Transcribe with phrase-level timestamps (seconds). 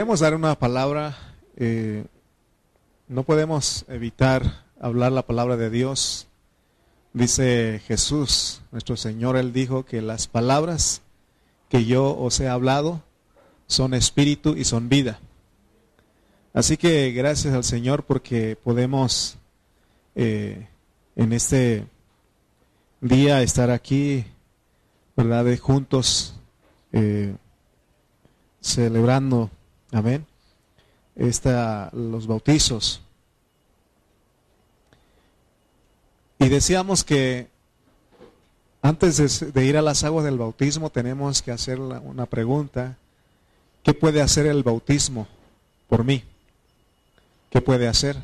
[0.00, 1.14] Queremos dar una palabra,
[1.58, 2.06] eh,
[3.06, 6.26] no podemos evitar hablar la palabra de Dios.
[7.12, 11.02] Dice Jesús, nuestro Señor, Él dijo que las palabras
[11.68, 13.02] que yo os he hablado
[13.66, 15.20] son espíritu y son vida.
[16.54, 19.36] Así que gracias al Señor porque podemos
[20.14, 20.66] eh,
[21.14, 21.86] en este
[23.02, 24.24] día estar aquí,
[25.14, 25.44] ¿verdad?
[25.58, 26.36] Juntos
[26.90, 27.36] eh,
[28.62, 29.50] celebrando
[29.92, 30.26] Amén.
[31.16, 33.00] Esta, los bautizos.
[36.38, 37.48] Y decíamos que
[38.82, 42.96] antes de, ir a las aguas del bautismo tenemos que hacer una pregunta.
[43.82, 45.26] ¿Qué puede hacer el bautismo
[45.88, 46.24] por mí?
[47.50, 48.16] ¿Qué puede hacer?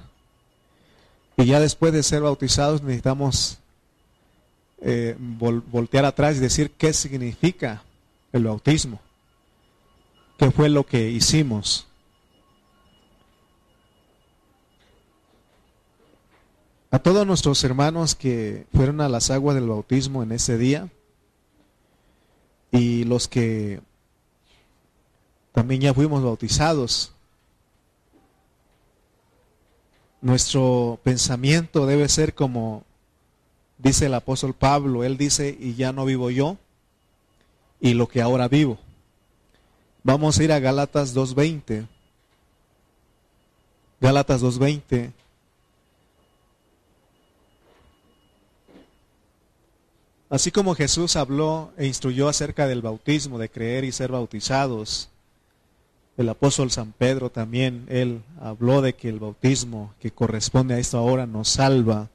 [1.36, 3.58] Y ya después de ser bautizados necesitamos
[4.80, 7.82] eh, voltear atrás y decir qué significa
[8.32, 9.00] el bautismo
[10.38, 11.86] qué fue lo que hicimos.
[16.90, 20.88] A todos nuestros hermanos que fueron a las aguas del bautismo en ese día
[22.70, 23.80] y los que
[25.52, 27.12] también ya fuimos bautizados,
[30.20, 32.84] nuestro pensamiento debe ser como
[33.78, 36.56] dice el apóstol Pablo, él dice, y ya no vivo yo,
[37.80, 38.78] y lo que ahora vivo.
[40.06, 41.84] Vamos a ir a Gálatas 2.20.
[44.00, 45.10] Gálatas 2.20.
[50.30, 55.08] Así como Jesús habló e instruyó acerca del bautismo, de creer y ser bautizados,
[56.16, 61.00] el apóstol San Pedro también, él habló de que el bautismo que corresponde a esta
[61.00, 62.10] hora nos salva.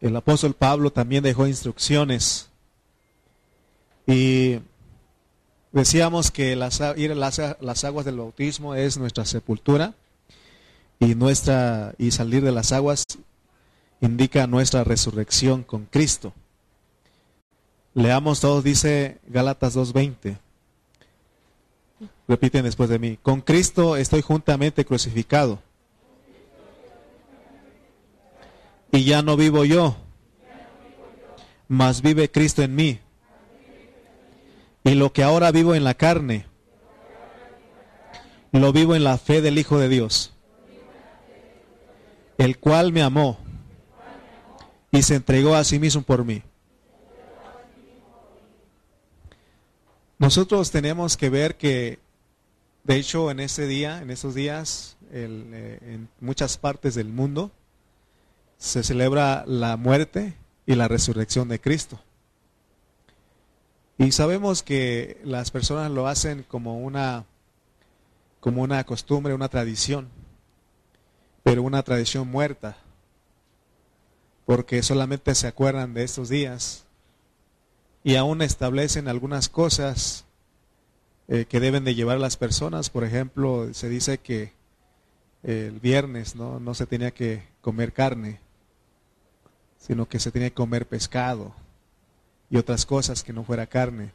[0.00, 2.48] El apóstol Pablo también dejó instrucciones.
[4.06, 4.60] Y
[5.74, 6.52] Decíamos que
[6.96, 9.94] ir a las, aguas del bautismo es nuestra sepultura
[11.00, 13.04] y, nuestra, y salir de las aguas
[14.00, 16.32] indica nuestra resurrección con Cristo.
[17.92, 20.38] Leamos todos, dice Gálatas 2.20.
[22.28, 23.18] Repiten después de mí.
[23.20, 25.58] Con Cristo estoy juntamente crucificado.
[28.92, 29.96] Y ya no vivo yo,
[31.66, 33.00] mas vive Cristo en mí.
[34.84, 36.46] Y lo que ahora vivo en la carne,
[38.52, 40.34] lo vivo en la fe del Hijo de Dios,
[42.38, 43.38] el cual me amó
[44.92, 46.42] y se entregó a sí mismo por mí.
[50.18, 51.98] Nosotros tenemos que ver que,
[52.84, 57.50] de hecho, en ese día, en esos días, eh, en muchas partes del mundo,
[58.58, 60.34] se celebra la muerte
[60.66, 61.98] y la resurrección de Cristo.
[63.96, 67.26] Y sabemos que las personas lo hacen como una,
[68.40, 70.08] como una costumbre, una tradición,
[71.44, 72.76] pero una tradición muerta,
[74.46, 76.86] porque solamente se acuerdan de estos días
[78.02, 80.24] y aún establecen algunas cosas
[81.28, 82.90] eh, que deben de llevar las personas.
[82.90, 84.52] Por ejemplo, se dice que
[85.44, 86.58] el viernes ¿no?
[86.58, 88.40] no se tenía que comer carne,
[89.78, 91.54] sino que se tenía que comer pescado
[92.54, 94.12] y otras cosas que no fuera carne.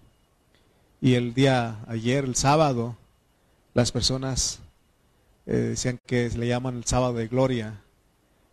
[1.01, 2.95] Y el día ayer, el sábado,
[3.73, 4.61] las personas
[5.45, 7.81] eh, decían que le llaman el sábado de gloria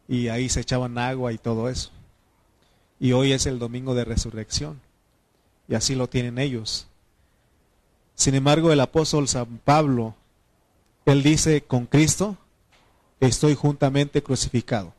[0.08, 1.92] y ahí se echaban agua y todo eso.
[2.98, 4.80] Y hoy es el domingo de resurrección
[5.68, 6.88] y así lo tienen ellos.
[8.16, 10.16] Sin embargo, el apóstol San Pablo,
[11.04, 12.36] él dice, con Cristo
[13.20, 14.92] estoy juntamente crucificado.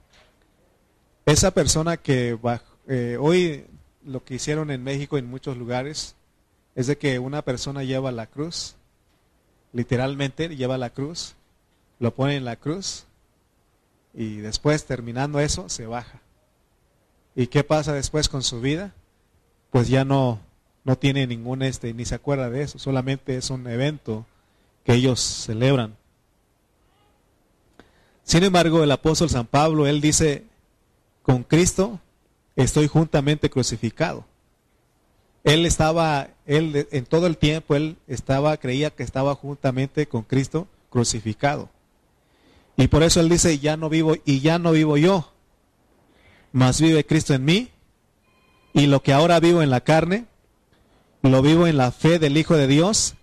[1.26, 2.40] Esa persona que
[2.88, 3.66] eh, hoy
[4.08, 6.16] lo que hicieron en México en muchos lugares
[6.76, 8.76] es de que una persona lleva la cruz,
[9.74, 11.36] literalmente lleva la cruz,
[12.00, 13.06] lo pone en la cruz
[14.14, 16.22] y después terminando eso se baja.
[17.36, 18.94] ¿Y qué pasa después con su vida?
[19.70, 20.40] Pues ya no
[20.84, 24.26] no tiene ningún este ni se acuerda de eso, solamente es un evento
[24.86, 25.98] que ellos celebran.
[28.24, 30.46] Sin embargo, el apóstol San Pablo, él dice,
[31.24, 32.00] con Cristo
[32.58, 34.26] estoy juntamente crucificado.
[35.46, 40.68] Él estaba, él en todo el tiempo, él estaba, creía que estaba juntamente con Cristo
[40.90, 41.70] crucificado.
[42.76, 45.32] Y por eso él dice, ya no vivo, y ya no vivo yo,
[46.52, 47.70] mas vive Cristo en mí,
[48.74, 50.26] y lo que ahora vivo en la carne,
[51.22, 53.16] lo vivo en la fe del Hijo de Dios,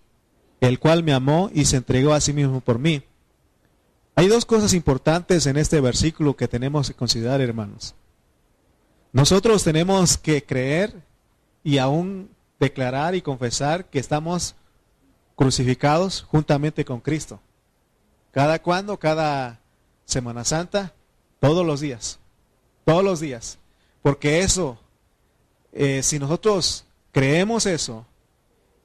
[0.61, 3.03] el cual me amó y se entregó a sí mismo por mí.
[4.17, 7.95] Hay dos cosas importantes en este versículo que tenemos que considerar, hermanos.
[9.15, 10.93] Nosotros tenemos que creer
[11.63, 14.57] y aún declarar y confesar que estamos
[15.37, 17.39] crucificados juntamente con Cristo.
[18.33, 18.99] ¿Cada cuándo?
[18.99, 19.61] Cada
[20.05, 20.95] Semana Santa,
[21.39, 22.19] todos los días,
[22.85, 23.59] todos los días.
[24.03, 24.81] Porque eso,
[25.73, 28.05] eh, si nosotros creemos eso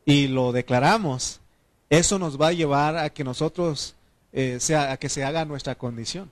[0.06, 1.42] y lo declaramos,
[1.90, 3.96] eso nos va a llevar a que nosotros,
[4.32, 6.30] eh, sea, a que se haga nuestra condición,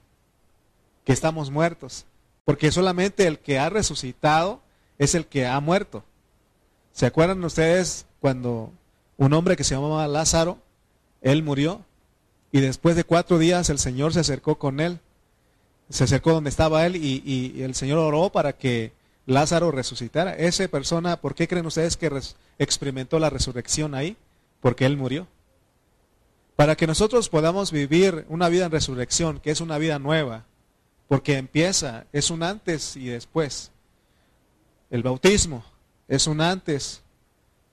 [1.03, 2.05] que estamos muertos.
[2.47, 4.61] Porque solamente el que ha resucitado
[4.97, 6.05] es el que ha muerto.
[6.93, 8.71] ¿Se acuerdan ustedes cuando
[9.17, 10.57] un hombre que se llamaba Lázaro,
[11.21, 11.83] él murió
[12.53, 15.01] y después de cuatro días el Señor se acercó con él,
[15.89, 18.93] se acercó donde estaba él y, el Señor oró para que
[19.25, 20.33] Lázaro resucitara.
[20.33, 22.09] Esa persona, ¿por qué creen ustedes que
[22.59, 24.15] experimentó la resurrección ahí?
[24.61, 25.27] Porque él murió.
[26.55, 30.45] Para que nosotros podamos vivir una vida en resurrección, que es una vida nueva,
[31.07, 33.71] porque empieza, es un antes y después.
[34.89, 35.63] El bautismo
[36.07, 37.01] es un antes.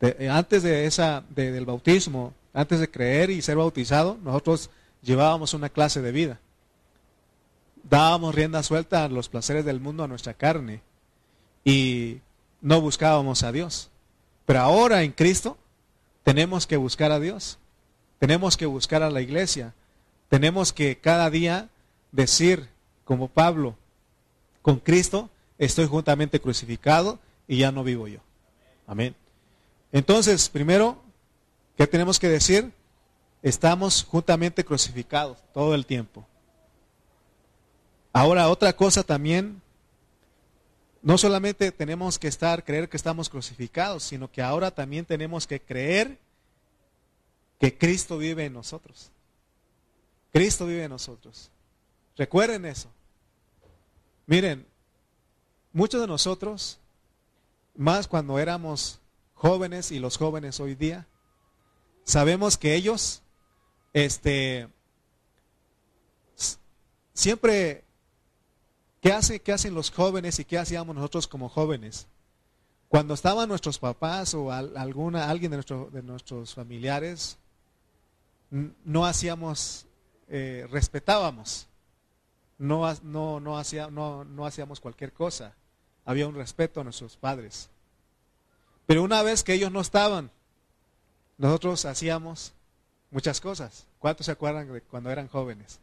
[0.00, 4.70] Eh, antes de esa, del bautismo, antes de creer y ser bautizado, nosotros
[5.02, 6.40] llevábamos una clase de vida.
[7.82, 10.80] Dábamos rienda suelta a los placeres del mundo, a nuestra carne,
[11.64, 12.20] y
[12.60, 13.90] no buscábamos a Dios.
[14.46, 15.58] Pero ahora en Cristo
[16.22, 17.58] tenemos que buscar a Dios.
[18.18, 19.74] Tenemos que buscar a la iglesia.
[20.28, 21.68] Tenemos que cada día
[22.12, 22.68] decir,
[23.04, 23.76] como Pablo,
[24.62, 28.20] con Cristo estoy juntamente crucificado y ya no vivo yo.
[28.86, 29.14] Amén.
[29.92, 31.02] Entonces, primero,
[31.76, 32.72] ¿qué tenemos que decir?
[33.42, 36.26] Estamos juntamente crucificados todo el tiempo.
[38.12, 39.60] Ahora, otra cosa también,
[41.02, 45.60] no solamente tenemos que estar, creer que estamos crucificados, sino que ahora también tenemos que
[45.60, 46.18] creer
[47.60, 49.10] que Cristo vive en nosotros.
[50.32, 51.50] Cristo vive en nosotros.
[52.16, 52.88] Recuerden eso.
[54.26, 54.66] Miren,
[55.72, 56.78] muchos de nosotros,
[57.76, 59.00] más cuando éramos
[59.34, 61.06] jóvenes y los jóvenes hoy día,
[62.04, 63.22] sabemos que ellos,
[63.92, 64.68] este,
[67.12, 67.84] siempre,
[69.02, 72.06] ¿qué, hace, ¿qué hacen los jóvenes y qué hacíamos nosotros como jóvenes?
[72.88, 77.36] Cuando estaban nuestros papás o alguna, alguien de, nuestro, de nuestros familiares,
[78.50, 79.84] no hacíamos,
[80.28, 81.66] eh, respetábamos
[82.64, 85.54] no, no, hacía, no, hacíamos cualquier cosa.
[86.04, 87.68] Había un respeto a nuestros padres.
[88.86, 90.30] Pero una vez que ellos no estaban,
[91.38, 92.52] nosotros hacíamos
[93.10, 93.86] muchas cosas.
[93.98, 95.78] ¿Cuántos se acuerdan de cuando eran jóvenes?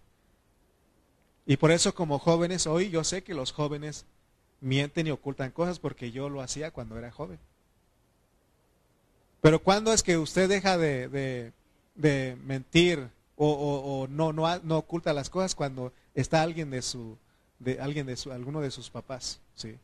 [1.45, 4.05] Y por eso como jóvenes, hoy yo sé que los jóvenes
[4.59, 7.39] mienten y ocultan cosas porque yo lo hacía cuando era joven.
[9.41, 11.51] Pero ¿cuándo es que usted deja de, de,
[11.95, 13.09] de mentir
[13.43, 17.17] o, no, no, no, oculta las cosas cuando está alguien de su,
[17.59, 19.77] de alguien de su, alguno de sus papás, sí.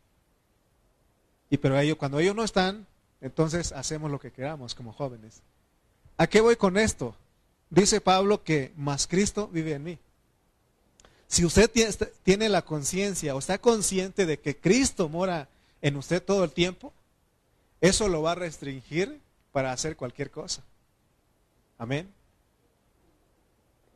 [1.49, 2.85] Y pero ellos, cuando ellos no están,
[3.21, 5.41] entonces hacemos lo que queramos como jóvenes.
[6.17, 7.15] ¿A qué voy con esto?
[7.69, 9.97] Dice Pablo que más Cristo vive en mí.
[11.27, 11.69] Si usted
[12.23, 15.49] tiene la conciencia o está consciente de que Cristo mora
[15.81, 16.93] en usted todo el tiempo,
[17.81, 19.19] eso lo va a restringir
[19.51, 20.63] para hacer cualquier cosa.
[21.77, 22.16] Amén.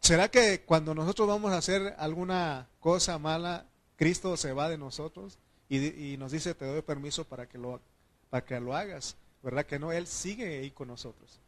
[0.01, 3.67] ¿Será que cuando nosotros vamos a hacer alguna cosa mala,
[3.97, 5.37] Cristo se va de nosotros
[5.69, 7.79] y, nos dice, te doy permiso para que, lo,
[8.31, 9.15] para que lo hagas?
[9.43, 9.91] ¿Verdad que no?
[9.91, 11.39] Él sigue ahí con nosotros.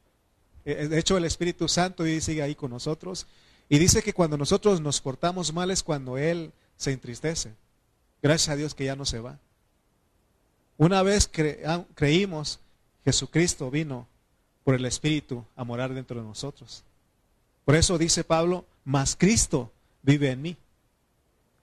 [0.66, 3.26] Eh, de hecho, el Espíritu Santo sigue ahí con nosotros.
[3.70, 7.56] Y dice que cuando nosotros nos portamos mal es cuando Él se entristece.
[8.22, 9.40] Gracias a Dios que ya no se va.
[10.78, 11.30] Una vez
[11.66, 12.60] ah, creímos,
[13.04, 14.08] Jesucristo vino
[14.64, 16.84] por el Espíritu a morar dentro de nosotros.
[17.66, 20.58] Por eso dice Pablo, más Cristo vive en mí.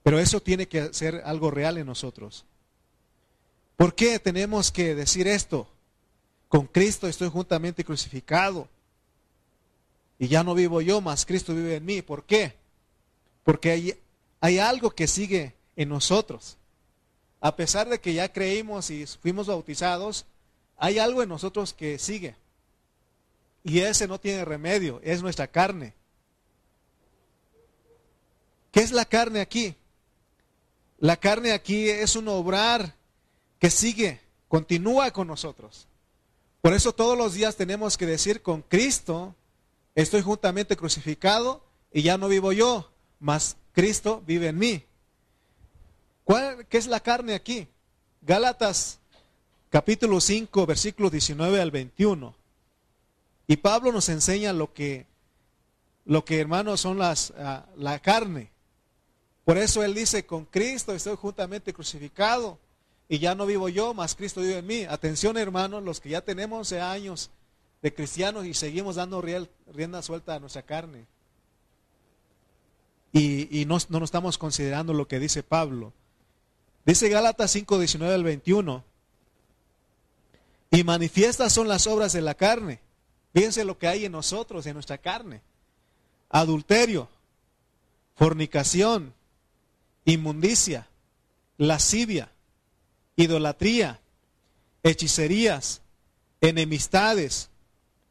[0.02, 2.44] Pero eso tiene que ser algo real en nosotros.
[3.76, 5.68] ¿Por qué tenemos que decir esto?
[6.48, 8.68] Con Cristo estoy juntamente crucificado.
[10.18, 12.02] Y ya no vivo yo, más Cristo vive en mí.
[12.02, 12.54] ¿Por qué?
[13.44, 13.94] Porque hay,
[14.40, 16.56] hay algo que sigue en nosotros.
[17.40, 20.26] A pesar de que ya creímos y fuimos bautizados,
[20.76, 22.36] hay algo en nosotros que sigue.
[23.62, 25.94] Y ese no tiene remedio, es nuestra carne.
[28.70, 29.74] ¿Qué es la carne aquí?
[30.98, 32.94] La carne aquí es un obrar
[33.58, 35.86] que sigue, continúa con nosotros.
[36.60, 39.34] Por eso todos los días tenemos que decir con Cristo,
[39.94, 44.84] estoy juntamente crucificado y ya no vivo yo, mas Cristo vive en mí.
[46.68, 47.66] ¿Qué es la carne aquí?
[48.22, 49.00] Gálatas
[49.70, 52.39] capítulo 5, versículos 19 al 21.
[53.50, 55.08] Y Pablo nos enseña lo que,
[56.04, 58.52] lo que hermanos son las, ah, la carne.
[59.44, 62.60] Por eso él dice, con Cristo estoy juntamente crucificado
[63.08, 64.84] y ya no vivo yo, mas Cristo vive en mí.
[64.84, 67.30] Atención hermanos, los que ya tenemos 11 años
[67.82, 71.08] de cristianos y seguimos dando rienda suelta a nuestra carne.
[73.12, 75.92] Y, no, no nos estamos considerando lo que dice Pablo.
[76.86, 78.84] Dice Gálatas 5, 19 al 21.
[80.70, 82.78] Y manifiestas son las obras de la carne.
[83.32, 85.42] Fíjense lo que hay en nosotros, en nuestra carne.
[86.28, 87.08] Adulterio,
[88.16, 89.14] fornicación,
[90.04, 90.88] inmundicia,
[91.56, 92.30] lascivia,
[93.16, 94.00] idolatría,
[94.82, 95.82] hechicerías,
[96.40, 97.50] enemistades,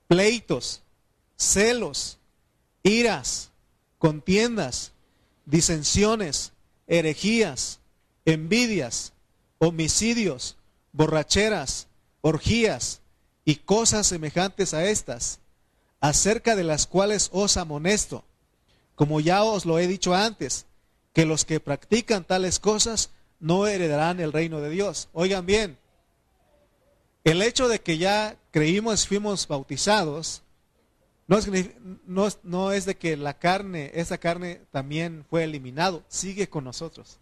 [0.07, 0.81] pleitos,
[1.35, 2.17] celos,
[2.83, 3.51] iras,
[3.97, 4.91] contiendas,
[5.45, 6.53] disensiones,
[6.87, 7.79] herejías,
[8.25, 9.13] envidias,
[9.57, 10.57] homicidios,
[10.91, 11.87] borracheras,
[12.21, 13.01] orgías
[13.45, 15.39] y cosas semejantes a estas,
[15.99, 18.23] acerca de las cuales os amonesto,
[18.95, 20.65] como ya os lo he dicho antes,
[21.13, 25.09] que los que practican tales cosas no heredarán el reino de Dios.
[25.13, 25.77] Oigan bien,
[27.23, 30.43] el hecho de que ya creímos, fuimos bautizados,
[31.27, 31.47] no es,
[32.07, 37.19] no, no es de que la carne, esa carne también fue eliminado, sigue con nosotros.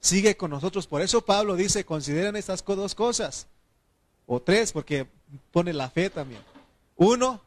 [0.00, 0.86] Sigue con nosotros.
[0.86, 3.46] Por eso Pablo dice, consideren estas dos cosas.
[4.26, 5.06] O tres, porque
[5.52, 6.42] pone la fe también.
[6.96, 7.40] Uno,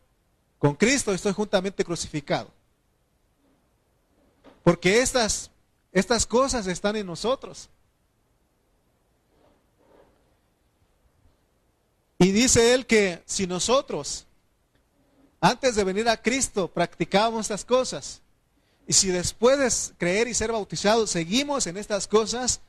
[0.58, 2.50] con Cristo estoy juntamente crucificado.
[4.64, 5.52] Porque estas,
[5.92, 7.70] estas cosas están en nosotros.
[12.18, 14.26] Y dice él que si nosotros,
[15.40, 18.22] antes de venir a Cristo, practicábamos estas cosas,
[18.86, 22.60] y si después de creer y ser bautizados seguimos en estas cosas,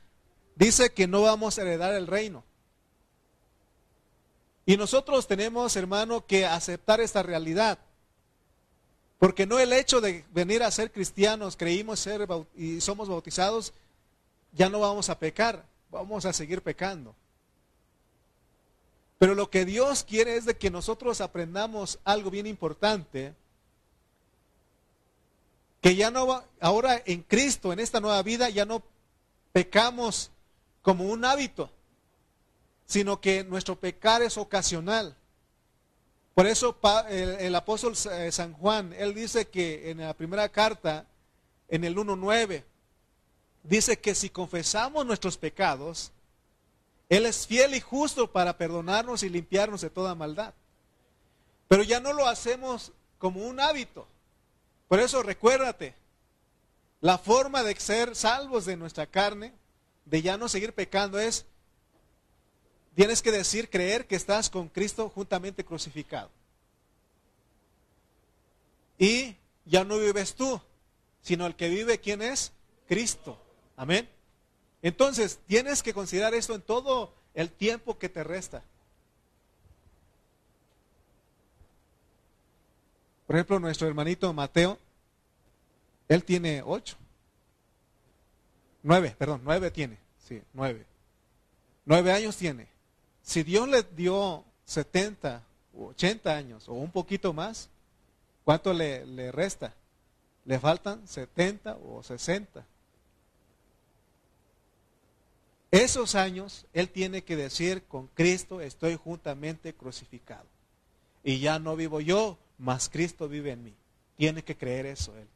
[0.55, 2.43] dice que no vamos a heredar el reino.
[4.65, 7.79] Y nosotros tenemos, hermano, que aceptar esta realidad.
[9.17, 13.73] Porque no el hecho de venir a ser cristianos, creímos ser y somos bautizados,
[14.51, 17.15] ya no vamos a pecar, vamos a seguir pecando.
[19.19, 23.35] Pero lo que Dios quiere es de que nosotros aprendamos algo bien importante,
[25.81, 28.81] que ya no ahora en Cristo, en esta nueva vida, ya no
[29.53, 30.31] pecamos
[30.81, 31.69] como un hábito,
[32.91, 35.15] sino que nuestro pecar es ocasional.
[36.33, 41.05] Por eso el, apóstol eh, San Juan, él dice que en la primera carta,
[41.69, 42.65] en el 1.9,
[43.63, 46.11] dice que si confesamos nuestros pecados,
[47.07, 50.53] él es fiel y justo para perdonarnos y limpiarnos de toda maldad.
[51.69, 54.05] Pero ya no lo hacemos como un hábito.
[54.89, 55.95] Por eso recuérdate,
[56.99, 59.53] la forma de ser salvos de nuestra carne,
[60.03, 61.45] de ya no seguir pecando, es,
[62.95, 66.29] tienes que decir, creer que estás con Cristo juntamente crucificado.
[68.97, 70.61] Y ya no vives tú,
[71.21, 72.51] sino el que vive, ¿quién es?
[72.87, 73.37] Cristo.
[73.75, 74.07] Amén.
[74.81, 78.63] Entonces, tienes que considerar esto en todo el tiempo que te resta.
[83.27, 84.77] Por ejemplo, nuestro hermanito Mateo,
[86.09, 86.97] él tiene ocho.
[88.83, 89.97] Nueve, perdón, nueve tiene.
[90.27, 90.85] Sí, nueve.
[91.85, 92.67] Nueve años tiene.
[93.31, 95.41] Si Dios le dio 70
[95.77, 97.69] o 80 años o un poquito más,
[98.43, 99.73] ¿cuánto le, resta?
[100.43, 102.65] Le faltan 70 o 60.
[105.71, 110.47] Esos años Él tiene que decir, con Cristo estoy juntamente crucificado.
[111.23, 113.73] Y ya no vivo yo, mas Cristo vive en mí.
[114.17, 115.29] Tiene que creer eso Él.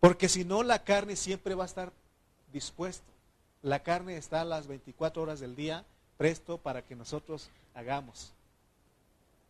[0.00, 1.92] Porque si no, la carne siempre va a estar
[2.54, 3.04] dispuesta.
[3.60, 5.84] La carne está a las 24 horas del día
[6.16, 8.32] presto para que nosotros hagamos.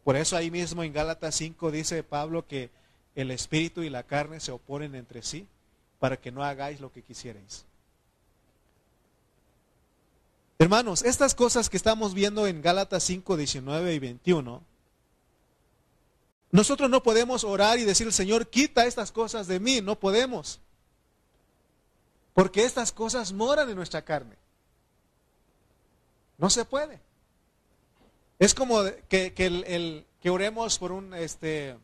[0.04, 2.70] Por eso ahí mismo en Gálatas 5 dice Pablo que
[3.14, 5.46] el espíritu y la carne se oponen entre sí
[5.98, 7.64] para que no hagáis lo que quisierais.
[10.58, 14.62] Hermanos, estas cosas que estamos viendo en Gálatas 5, 19 y 21,
[16.52, 20.60] nosotros no podemos orar y decir, Señor, quita estas cosas de mí, no podemos.
[22.32, 24.36] Porque estas cosas moran en nuestra carne.
[26.38, 27.00] No se puede.
[28.38, 31.76] Es como que, el, que oremos por un, este,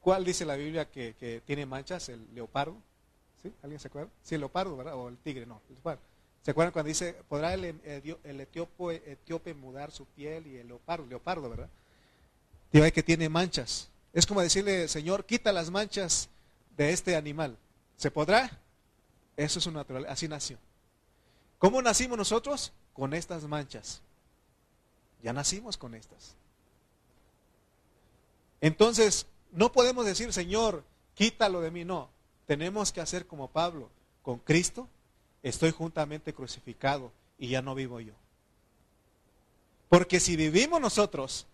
[0.00, 2.08] ¿cuál dice la Biblia que, tiene manchas?
[2.08, 2.76] El leopardo.
[3.42, 3.52] ¿Sí?
[3.62, 4.10] ¿Alguien se acuerda?
[4.22, 4.94] Sí, el leopardo, ¿verdad?
[4.94, 6.02] O el tigre, no, el leopardo.
[6.42, 11.50] ¿Se acuerdan cuando dice, podrá el, el, etíope, mudar su piel y el leopardo, leopardo,
[11.50, 11.68] ¿verdad?
[12.70, 13.88] Dice que tiene manchas.
[14.12, 16.28] Es como decirle, Señor, quita las manchas
[16.76, 17.56] de este animal.
[17.96, 18.50] ¿Se podrá?
[19.36, 20.58] Eso es un natural, así nació.
[21.58, 22.72] ¿Cómo nacimos nosotros?
[22.92, 24.02] Con estas manchas.
[25.22, 26.34] Ya nacimos con estas.
[28.60, 30.84] Entonces, no podemos decir, Señor,
[31.14, 31.84] quítalo de mí.
[31.84, 32.10] No,
[32.46, 33.90] tenemos que hacer como Pablo,
[34.22, 34.88] con Cristo
[35.48, 38.14] estoy juntamente crucificado y ya no vivo yo.
[39.88, 41.46] Porque si vivimos nosotros,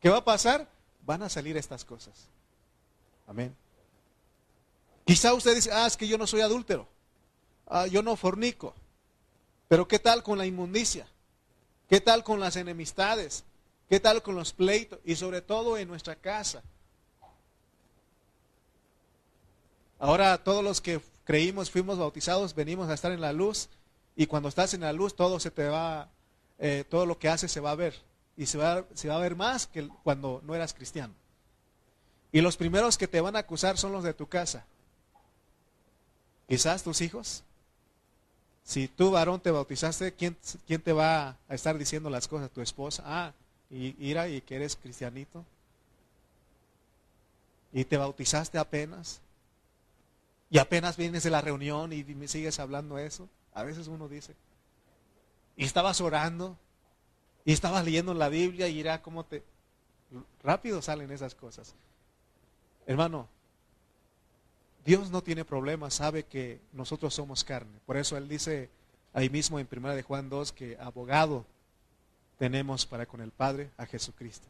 [0.00, 0.68] ¿qué va a pasar?
[1.06, 2.28] Van a salir estas cosas.
[3.26, 3.56] Amén.
[5.06, 6.86] Quizá usted dice, ah, es que yo no soy adúltero.
[7.66, 8.74] Ah, yo no fornico.
[9.72, 11.06] Pero ¿qué tal con la inmundicia?
[11.88, 13.42] ¿Qué tal con las enemistades?
[13.88, 14.98] ¿Qué tal con los pleitos?
[15.02, 16.62] Y sobre todo en nuestra casa.
[19.98, 23.70] Ahora todos los que creímos, fuimos bautizados, venimos a estar en la luz
[24.14, 26.10] y cuando estás en la luz todo se te va,
[26.58, 27.94] eh, todo lo que haces se va a ver
[28.36, 31.14] y se va, se va a ver más que cuando no eras cristiano.
[32.30, 34.66] Y los primeros que te van a acusar son los de tu casa.
[36.46, 37.42] Quizás tus hijos.
[38.64, 42.50] Si tú varón te bautizaste, ¿quién, quién te va a estar diciendo las cosas?
[42.50, 43.02] Tu esposa.
[43.06, 43.32] Ah,
[43.70, 45.44] y ira y que eres cristianito.
[47.72, 49.20] Y te bautizaste apenas.
[50.50, 53.28] Y apenas vienes de la reunión y me sigues hablando eso.
[53.54, 54.34] A veces uno dice.
[55.56, 56.56] Y estabas orando.
[57.44, 59.42] Y estabas leyendo la Biblia y irá cómo te...
[60.42, 61.74] Rápido salen esas cosas.
[62.86, 63.28] Hermano,
[64.84, 67.78] Dios no tiene problemas, sabe que nosotros somos carne.
[67.86, 68.68] Por eso Él dice
[69.12, 71.44] ahí mismo en 1 de Juan 2 que abogado
[72.38, 74.48] tenemos para con el Padre a Jesucristo.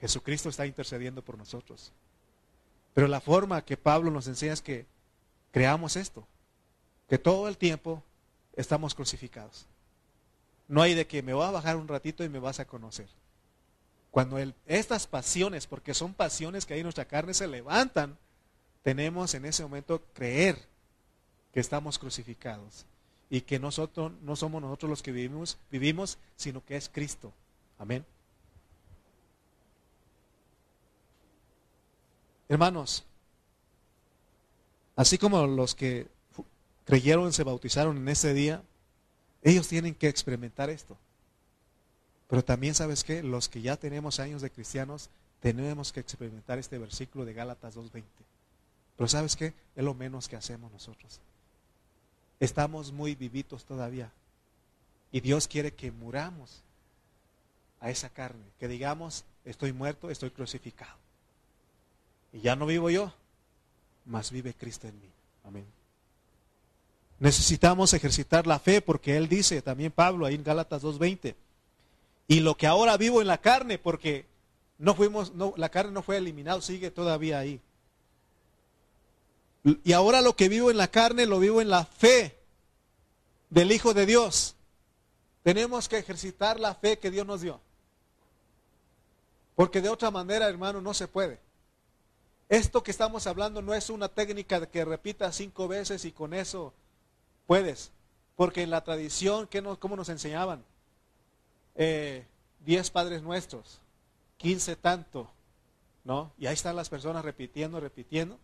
[0.00, 1.92] Jesucristo está intercediendo por nosotros.
[2.94, 4.86] Pero la forma que Pablo nos enseña es que
[5.50, 6.26] creamos esto,
[7.08, 8.02] que todo el tiempo
[8.54, 9.66] estamos crucificados.
[10.68, 13.08] No hay de que me voy a bajar un ratito y me vas a conocer.
[14.10, 18.18] Cuando estas pasiones, porque son pasiones que hay en nuestra carne, se levantan,
[18.82, 20.58] tenemos en ese momento creer
[21.52, 22.86] que estamos crucificados
[23.30, 27.32] y que nosotros no somos nosotros los que vivimos, vivimos, sino que es Cristo.
[27.78, 28.04] Amén.
[32.48, 33.04] Hermanos,
[34.96, 36.08] así como los que
[36.84, 38.62] creyeron, se bautizaron en ese día,
[39.42, 40.98] ellos tienen que experimentar esto.
[42.28, 45.10] Pero también sabes que los que ya tenemos años de cristianos,
[45.40, 48.02] tenemos que experimentar este versículo de Gálatas 2.20.
[48.96, 49.54] Pero sabes qué?
[49.74, 51.20] Es lo menos que hacemos nosotros.
[52.40, 54.10] Estamos muy vivitos todavía.
[55.10, 56.62] Y Dios quiere que muramos
[57.80, 58.44] a esa carne.
[58.58, 60.96] Que digamos, estoy muerto, estoy crucificado.
[62.32, 63.12] Y ya no vivo yo,
[64.06, 65.10] mas vive Cristo en mí.
[65.44, 65.66] Amén.
[67.18, 71.34] Necesitamos ejercitar la fe porque Él dice, también Pablo ahí en Gálatas 2.20,
[72.26, 74.26] y lo que ahora vivo en la carne, porque
[74.78, 77.60] no fuimos, no, la carne no fue eliminada, sigue todavía ahí.
[79.64, 82.36] Y ahora lo que vivo en la carne lo vivo en la fe
[83.50, 84.56] del Hijo de Dios.
[85.42, 87.60] Tenemos que ejercitar la fe que Dios nos dio.
[89.54, 91.38] Porque de otra manera, hermano, no se puede.
[92.48, 96.72] Esto que estamos hablando no es una técnica que repitas cinco veces y con eso
[97.46, 97.90] puedes.
[98.36, 100.64] Porque en la tradición, ¿qué nos, ¿cómo nos enseñaban?
[101.76, 102.26] Eh,
[102.64, 103.80] diez padres nuestros,
[104.36, 105.30] quince tanto,
[106.04, 106.32] ¿no?
[106.38, 108.38] Y ahí están las personas repitiendo, repitiendo.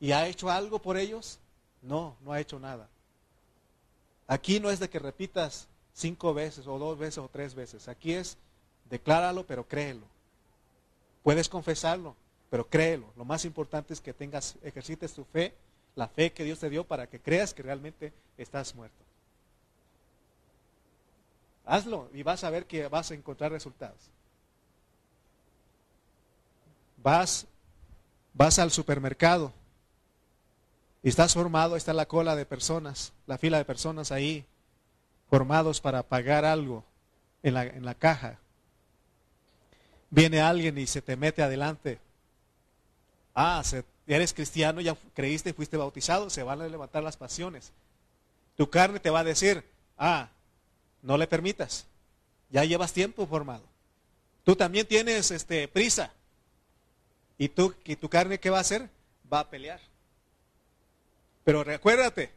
[0.00, 1.38] ¿Y ha hecho algo por ellos?
[1.82, 2.88] No, no ha hecho nada.
[4.26, 7.88] Aquí no es de que repitas cinco veces o dos veces o tres veces.
[7.88, 8.36] Aquí es
[8.90, 10.06] decláralo, pero créelo.
[11.22, 12.14] Puedes confesarlo,
[12.50, 13.06] pero créelo.
[13.16, 15.54] Lo más importante es que tengas, ejercites tu fe,
[15.94, 18.96] la fe que Dios te dio para que creas que realmente estás muerto.
[21.64, 23.98] Hazlo y vas a ver que vas a encontrar resultados.
[27.02, 27.46] Vas,
[28.34, 29.52] vas al supermercado
[31.06, 34.44] y estás formado, está la cola de personas, la fila de personas ahí,
[35.30, 36.82] formados para pagar algo
[37.44, 38.40] en la, en la caja.
[40.10, 42.00] Viene alguien y se te mete adelante.
[43.36, 43.62] Ah,
[44.08, 47.70] eres cristiano, ya creíste, fuiste bautizado, se van a levantar las pasiones.
[48.56, 49.62] Tu carne te va a decir,
[49.96, 50.30] ah,
[51.02, 51.86] no le permitas.
[52.50, 53.62] Ya llevas tiempo formado.
[54.42, 56.10] Tú también tienes este, prisa.
[57.38, 58.90] ¿Y tú, y tu carne qué va a hacer?
[59.32, 59.78] Va a pelear.
[61.46, 62.32] Pero recuérdate,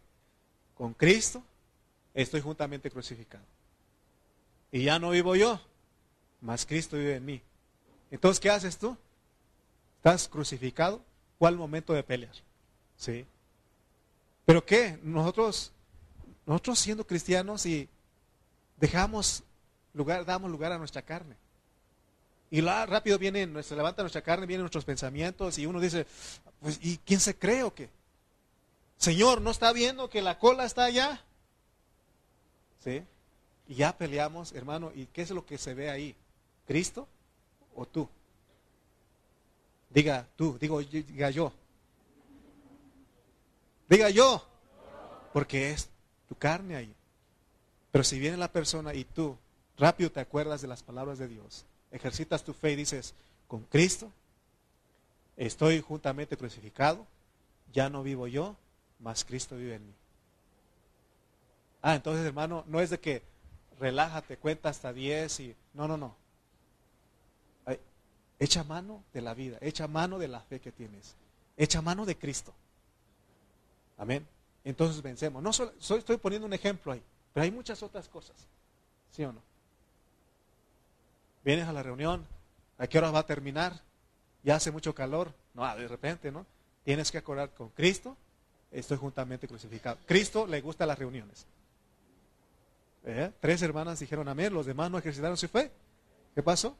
[0.75, 1.41] con Cristo
[2.13, 3.43] estoy juntamente crucificado.
[4.71, 5.59] Y ya no vivo yo,
[6.41, 7.41] mas Cristo vive en mí.
[8.11, 8.95] Entonces, ¿qué haces tú?
[9.95, 11.01] Estás crucificado.
[11.39, 12.35] ¿Cuál momento de pelear?
[12.97, 13.25] ¿Sí?
[14.45, 14.99] ¿Pero qué?
[15.01, 15.71] Nosotros,
[16.45, 17.89] nosotros siendo cristianos y
[18.77, 19.41] dejamos
[19.95, 21.35] lugar, damos lugar a nuestra carne.
[22.51, 26.05] Y rápido viene, se levanta nuestra carne, vienen nuestros pensamientos y uno dice,
[26.61, 27.89] pues, ¿y quién se cree o qué?
[28.99, 31.23] Señor, ¿no está viendo que la cola está allá?
[32.83, 33.01] ¿Sí?
[33.69, 36.15] Y ya peleamos, hermano, ¿y qué es lo que se ve ahí?
[36.67, 37.07] ¿Cristo
[37.75, 38.09] o tú?
[39.89, 41.53] Diga tú, digo, diga yo.
[43.87, 44.45] Diga yo.
[45.31, 45.89] Porque es
[46.27, 46.93] tu carne ahí.
[47.91, 49.37] Pero si viene la persona y tú
[49.77, 51.63] rápido te acuerdas de las palabras de Dios.
[51.91, 53.13] Ejercitas tu fe y dices,
[53.47, 54.11] con Cristo
[55.37, 57.07] estoy juntamente crucificado,
[57.71, 58.57] ya no vivo yo,
[58.99, 59.93] mas Cristo vive en mí.
[61.81, 63.23] Ah, entonces hermano, no es de que
[63.79, 65.55] relájate, cuenta hasta 10 y...
[65.73, 66.15] No, no, no.
[68.39, 71.15] Echa mano de la vida, echa mano de la fe que tienes,
[71.57, 72.53] echa mano de Cristo.
[73.97, 74.25] Amén.
[74.63, 75.43] Entonces vencemos.
[75.43, 78.47] No solo, estoy poniendo un ejemplo ahí, pero hay muchas otras cosas.
[79.11, 79.41] ¿Sí o no?
[81.43, 82.25] Vienes a la reunión,
[82.77, 83.81] ¿a qué hora va a terminar?
[84.43, 85.33] Ya hace mucho calor.
[85.53, 86.45] No, de repente, ¿no?
[86.85, 88.15] Tienes que acordar con Cristo,
[88.71, 89.97] estoy juntamente crucificado.
[90.05, 91.45] Cristo le gusta las reuniones.
[93.05, 93.31] ¿Eh?
[93.39, 95.71] Tres hermanas dijeron amén, los demás no ejercitaron su fe.
[96.35, 96.75] ¿Qué pasó?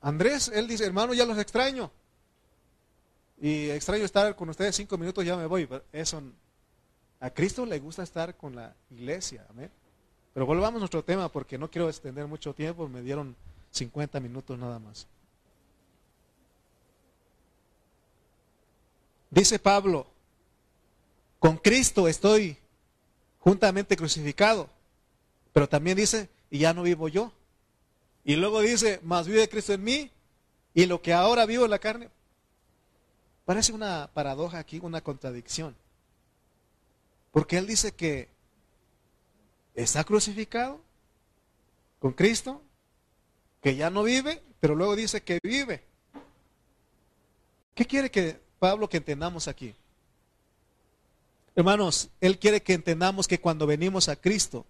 [0.00, 1.90] Andrés, él dice, hermano, ya los extraño.
[3.40, 5.68] Y extraño estar con ustedes cinco minutos, ya me voy.
[7.20, 9.46] A Cristo le gusta estar con la iglesia.
[9.50, 9.70] Amén.
[10.34, 13.34] Pero volvamos a nuestro tema porque no quiero extender mucho tiempo, me dieron
[13.70, 15.06] 50 minutos nada más.
[19.30, 20.06] Dice Pablo,
[21.38, 22.58] con Cristo estoy
[23.38, 24.68] juntamente crucificado,
[25.52, 27.32] pero también dice, y ya no vivo yo,
[28.24, 30.10] y luego dice, más vive Cristo en mí
[30.74, 32.10] y lo que ahora vivo en la carne.
[33.44, 35.76] Parece una paradoja aquí, una contradicción.
[37.30, 38.28] Porque Él dice que
[39.74, 40.80] está crucificado
[42.00, 42.60] con Cristo,
[43.62, 45.84] que ya no vive, pero luego dice que vive.
[47.76, 49.74] ¿Qué quiere que Pablo que entendamos aquí?
[51.56, 54.66] Hermanos, Él quiere que entendamos que cuando venimos a Cristo,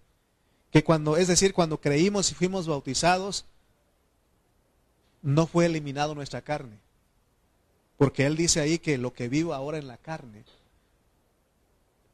[0.71, 3.45] que cuando, es decir, cuando creímos y fuimos bautizados,
[5.21, 6.79] no fue eliminado nuestra carne.
[7.99, 10.45] Porque Él dice ahí que lo que vivo ahora en la carne,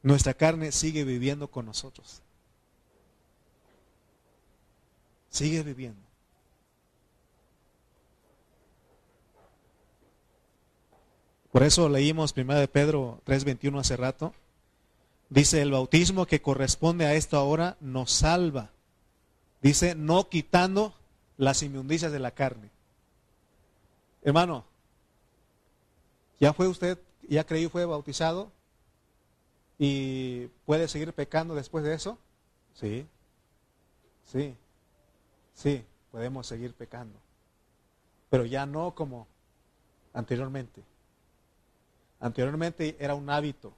[0.01, 2.23] nuestra carne sigue viviendo con nosotros.
[5.29, 6.01] Sigue viviendo.
[11.51, 14.33] Por eso leímos 1 de Pedro 3:21 hace rato.
[15.33, 18.69] Dice, el bautismo que corresponde a esto ahora nos salva.
[19.63, 20.93] Dice, no quitando
[21.37, 22.69] las inmundicias de la carne.
[24.21, 24.63] Hermano,
[26.39, 28.51] ¿ya fue usted, ya creí, fue bautizado?
[29.79, 32.19] ¿Y puede seguir pecando después de eso?
[32.75, 33.07] Sí,
[34.25, 34.55] sí,
[35.55, 37.17] sí, podemos seguir pecando.
[38.29, 39.25] Pero ya no como
[40.13, 40.83] anteriormente.
[42.19, 43.73] Anteriormente era un hábito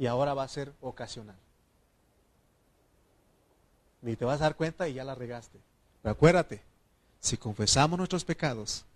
[0.00, 1.36] y ahora va a ser ocasional.
[4.00, 5.60] Ni te vas a dar cuenta y ya la regaste.
[6.00, 6.62] Pero acuérdate,
[7.20, 8.86] si confesamos nuestros pecados,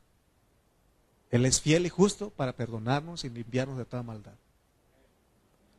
[1.31, 4.33] Él es fiel y justo para perdonarnos y limpiarnos de toda maldad.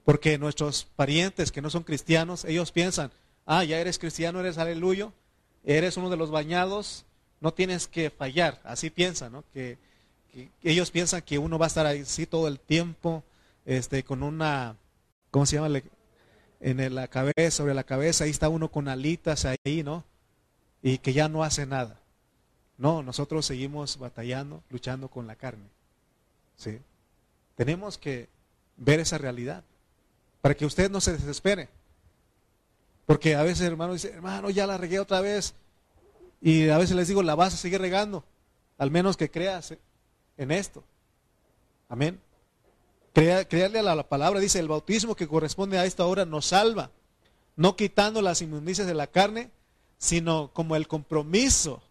[0.03, 3.11] Porque nuestros parientes que no son cristianos, ellos piensan,
[3.47, 5.11] ah, ya eres cristiano, eres aleluyo,
[5.63, 7.03] eres uno de los bañados,
[7.41, 8.61] no tienes que fallar.
[8.63, 9.43] Así piensan, ¿no?
[9.55, 9.79] Que,
[10.31, 13.23] que ellos piensan que uno va a estar así todo el tiempo,
[13.65, 14.75] este, con una
[15.35, 15.81] ¿cómo se llama?
[16.61, 20.05] En la cabeza, sobre la cabeza, ahí está uno con alitas ahí, ¿no?
[20.81, 21.99] Y que ya no hace nada.
[22.77, 25.65] No, nosotros seguimos batallando, luchando con la carne.
[26.55, 26.79] ¿Sí?
[27.55, 28.29] Tenemos que
[28.77, 29.65] ver esa realidad
[30.39, 31.67] para que usted no se desespere.
[33.05, 35.53] Porque a veces hermano dice, hermano, ya la regué otra vez.
[36.39, 38.23] Y a veces les digo, la vas a seguir regando.
[38.77, 39.75] Al menos que creas
[40.37, 40.81] en esto.
[41.89, 42.21] Amén.
[43.15, 46.91] Crearle a la, palabra, dice, el bautismo que corresponde a esta hora nos salva,
[47.55, 49.51] no quitando las inmundicias de la carne,
[49.97, 51.81] sino como el compromiso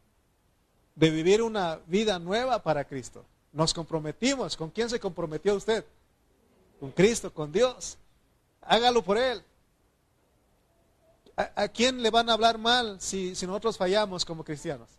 [0.94, 3.24] de vivir una vida nueva para Cristo.
[3.52, 4.54] Nos comprometimos.
[4.54, 5.86] ¿Con quién se comprometió usted?
[6.78, 7.96] Con Cristo, con Dios.
[8.60, 9.42] Hágalo por Él.
[11.36, 14.90] ¿A, quién le van a hablar mal si, si nosotros fallamos como cristianos?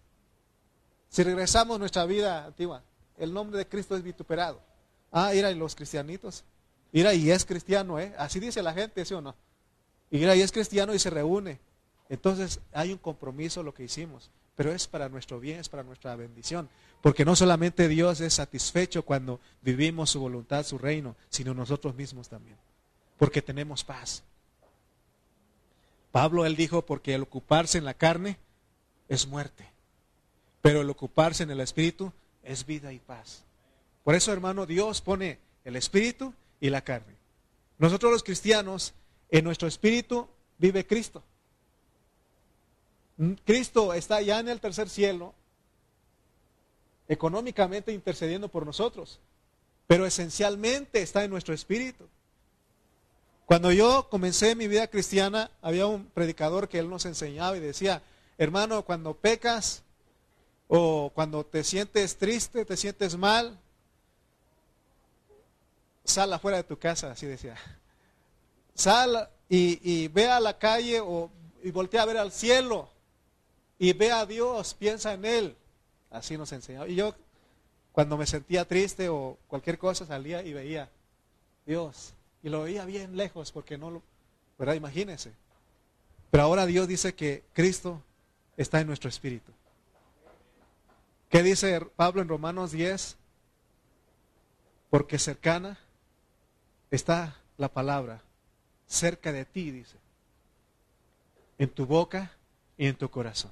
[1.08, 2.82] Si regresamos a nuestra vida antigua,
[3.16, 4.60] el nombre de Cristo es vituperado.
[5.18, 6.44] Ah, y los cristianitos.
[6.92, 8.14] Mira, y es cristiano, ¿eh?
[8.18, 9.34] Así dice la gente, ¿sí o no?
[10.12, 11.58] Y mira, y es cristiano y se reúne.
[12.10, 16.18] Entonces hay un compromiso lo que hicimos, pero es para nuestro bien, es para nuestra
[16.18, 16.68] bendición.
[17.02, 22.28] Porque no solamente Dios es satisfecho cuando vivimos su voluntad, su reino, sino nosotros mismos
[22.28, 22.58] también.
[23.18, 24.22] Porque tenemos paz.
[26.12, 28.38] Pablo, él dijo, porque el ocuparse en la carne
[29.08, 29.66] es muerte,
[30.62, 32.12] pero el ocuparse en el espíritu
[32.44, 33.46] es vida y paz.
[34.06, 37.16] Por eso, hermano, Dios pone el espíritu y la carne.
[37.80, 38.94] Nosotros los cristianos,
[39.32, 41.24] en nuestro espíritu vive Cristo.
[43.44, 45.34] Cristo está ya en el tercer cielo,
[47.08, 49.20] económicamente intercediendo por nosotros,
[49.88, 52.08] pero esencialmente está en nuestro espíritu.
[53.48, 58.04] Cuando yo comencé mi vida cristiana, había un predicador que él nos enseñaba y decía,
[58.38, 59.82] hermano, cuando pecas
[60.68, 63.60] o cuando te sientes triste, te sientes mal,
[66.06, 67.58] sal afuera de tu casa, así decía.
[68.74, 71.30] Sal y, ve a la calle o,
[71.64, 72.90] y voltea a ver al cielo
[73.78, 75.56] y ve a Dios, piensa en Él.
[76.10, 76.88] Así nos enseñó.
[76.88, 77.14] Y yo,
[77.92, 80.90] cuando me sentía triste o cualquier cosa, salía y veía
[81.66, 82.14] Dios.
[82.42, 84.04] Y lo veía bien lejos porque no lo,
[84.58, 84.76] ¿verdad?
[84.76, 85.34] Imagínense.
[86.32, 88.02] Pero ahora Dios dice que Cristo
[88.56, 89.52] está en nuestro espíritu.
[91.30, 93.18] ¿Qué dice Pablo en Romanos 10?
[94.90, 95.78] Porque cercana
[96.96, 98.22] está la palabra,
[98.88, 99.98] cerca de ti, dice,
[101.58, 102.32] en tu boca
[102.78, 103.52] y en tu corazón.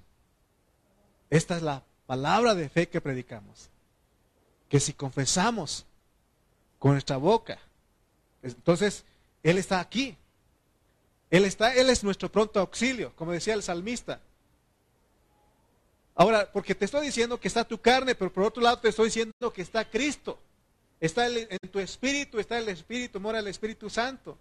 [1.29, 3.69] Esta es la palabra de fe que predicamos.
[4.69, 5.85] Que si confesamos
[6.79, 7.59] con nuestra boca,
[8.41, 9.03] entonces
[9.41, 10.17] Él está aquí.
[11.29, 14.19] Él está, Él es nuestro pronto auxilio, como decía el salmista.
[16.15, 19.05] Ahora, porque te estoy diciendo que está tu carne, pero por otro lado te estoy
[19.05, 20.37] diciendo que está Cristo.
[20.99, 24.37] Está en tu espíritu, está el Espíritu, mora el Espíritu Santo.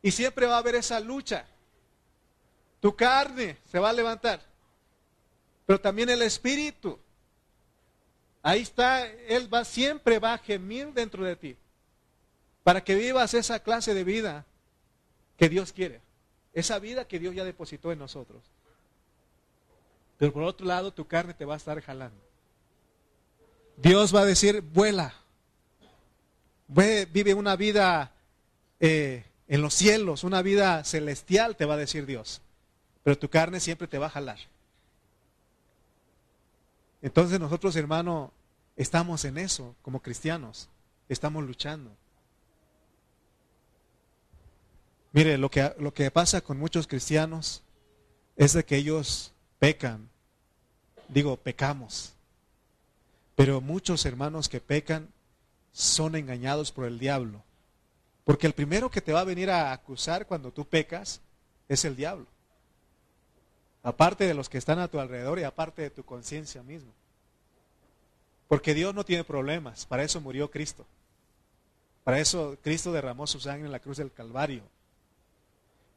[0.00, 1.46] Y siempre va a haber esa lucha.
[2.80, 4.40] Tu carne se va a levantar
[5.66, 6.98] pero también el Espíritu.
[8.42, 11.56] Ahí está, Él va, siempre va a gemir dentro de ti,
[12.62, 14.46] para que vivas esa clase de vida
[15.36, 16.00] que Dios quiere,
[16.52, 18.44] esa vida que Dios ya depositó en nosotros.
[20.16, 22.22] Pero por otro lado, tu carne te va a estar jalando.
[23.76, 25.14] Dios va a decir, vuela,
[26.68, 28.12] vive una vida
[28.80, 32.40] eh, en los cielos, una vida celestial, te va a decir Dios.
[33.02, 34.38] Pero tu carne siempre te va a jalar.
[37.02, 38.32] Entonces nosotros, hermano,
[38.76, 40.68] estamos en eso como cristianos,
[41.08, 41.92] estamos luchando.
[45.12, 47.62] Mire, lo que, lo que pasa con muchos cristianos
[48.36, 50.08] es de que ellos pecan,
[51.08, 52.15] digo, pecamos.
[53.36, 55.10] Pero muchos hermanos que pecan
[55.72, 57.44] son engañados por el diablo.
[58.24, 61.20] Porque el primero que te va a venir a acusar cuando tú pecas
[61.68, 62.26] es el diablo
[63.86, 66.90] aparte de los que están a tu alrededor y aparte de tu conciencia misma.
[68.48, 70.84] Porque Dios no tiene problemas, para eso murió Cristo.
[72.02, 74.64] Para eso Cristo derramó su sangre en la cruz del Calvario.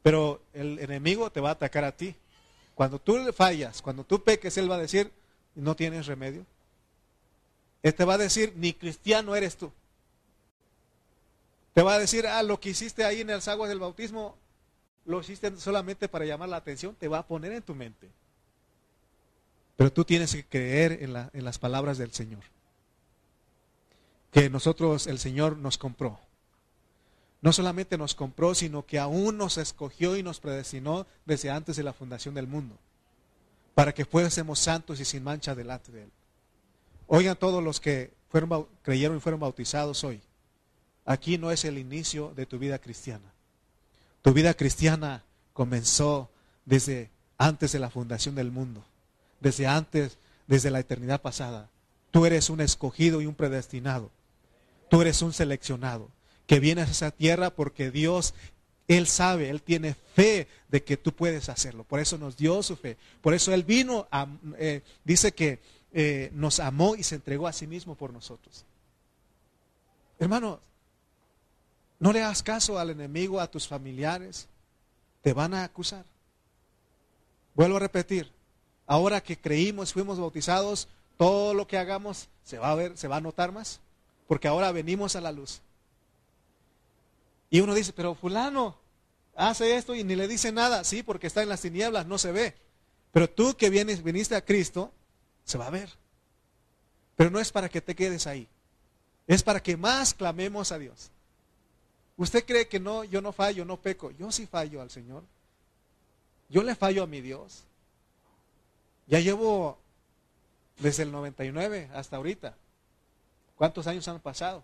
[0.04, 2.16] Pero el enemigo te va a atacar a ti.
[2.76, 5.12] Cuando tú le fallas, cuando tú peques, Él va a decir,
[5.56, 6.46] no tienes remedio.
[7.82, 9.72] Te va a decir, ni cristiano eres tú.
[11.74, 14.36] Te va a decir, ah, lo que hiciste ahí en las aguas del bautismo,
[15.06, 18.10] lo hiciste solamente para llamar la atención, te va a poner en tu mente.
[19.78, 22.42] Pero tú tienes que creer en, en las palabras del Señor.
[24.32, 26.20] Que nosotros, el Señor nos compró.
[27.42, 31.84] No solamente nos compró, sino que aún nos escogió y nos predestinó desde antes de
[31.84, 32.76] la fundación del mundo.
[33.74, 36.12] Para que fuésemos santos y sin mancha delante de Él.
[37.12, 40.22] Oigan todos los que fueron, creyeron y fueron bautizados hoy.
[41.06, 43.34] Aquí no es el inicio de tu vida cristiana.
[44.22, 46.30] Tu vida cristiana comenzó
[46.66, 48.84] desde antes de la fundación del mundo,
[49.40, 51.68] desde antes, desde la eternidad pasada.
[52.12, 54.12] Tú eres un escogido y un predestinado.
[54.88, 56.10] Tú eres un seleccionado
[56.46, 58.36] que vienes a esa tierra porque Dios,
[58.88, 61.86] Él sabe, Él tiene fe de que tú puedes hacerlo.
[61.86, 62.98] Por eso nos dio su fe.
[63.22, 64.08] Por eso Él vino,
[64.60, 65.58] eh, dice que
[65.92, 68.66] eh, nos amó y se entregó a sí mismo por nosotros.
[70.20, 70.60] Hermano,
[72.00, 74.48] no le hagas caso al enemigo, a tus familiares.
[75.22, 76.06] Te van a acusar.
[77.56, 78.32] Vuelvo a repetir.
[78.88, 83.18] Ahora que creímos, fuimos bautizados, todo lo que hagamos se va a ver, se va
[83.18, 83.80] a notar más.
[84.28, 85.62] Porque ahora venimos a la luz.
[87.50, 88.78] Y uno dice, pero fulano
[89.36, 90.84] hace esto y ni le dice nada.
[90.84, 92.56] Sí, porque está en las tinieblas, no se ve.
[93.12, 94.92] Pero tú que vienes, viniste a Cristo,
[95.50, 95.90] se va a ver.
[97.16, 98.48] Pero no es para que te quedes ahí.
[99.26, 101.10] Es para que más clamemos a Dios.
[102.18, 104.12] ¿Usted cree que no, yo no fallo, no peco?
[104.12, 105.24] Yo sí fallo al Señor.
[106.50, 107.64] Yo le fallo a mi Dios.
[109.08, 109.80] Ya llevo
[110.78, 112.56] desde el 99 hasta ahorita.
[113.56, 114.64] ¿Cuántos años han pasado?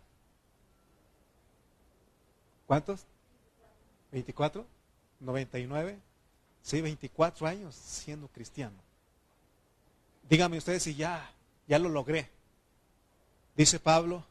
[2.68, 3.06] ¿Cuántos?
[4.14, 4.64] ¿24?
[5.24, 5.98] ¿99?
[6.62, 8.85] Sí, 24 años siendo cristiano.
[10.30, 11.32] Dígame ustedes si ya,
[11.68, 12.30] ya lo logré.
[13.56, 14.24] Dice Pablo,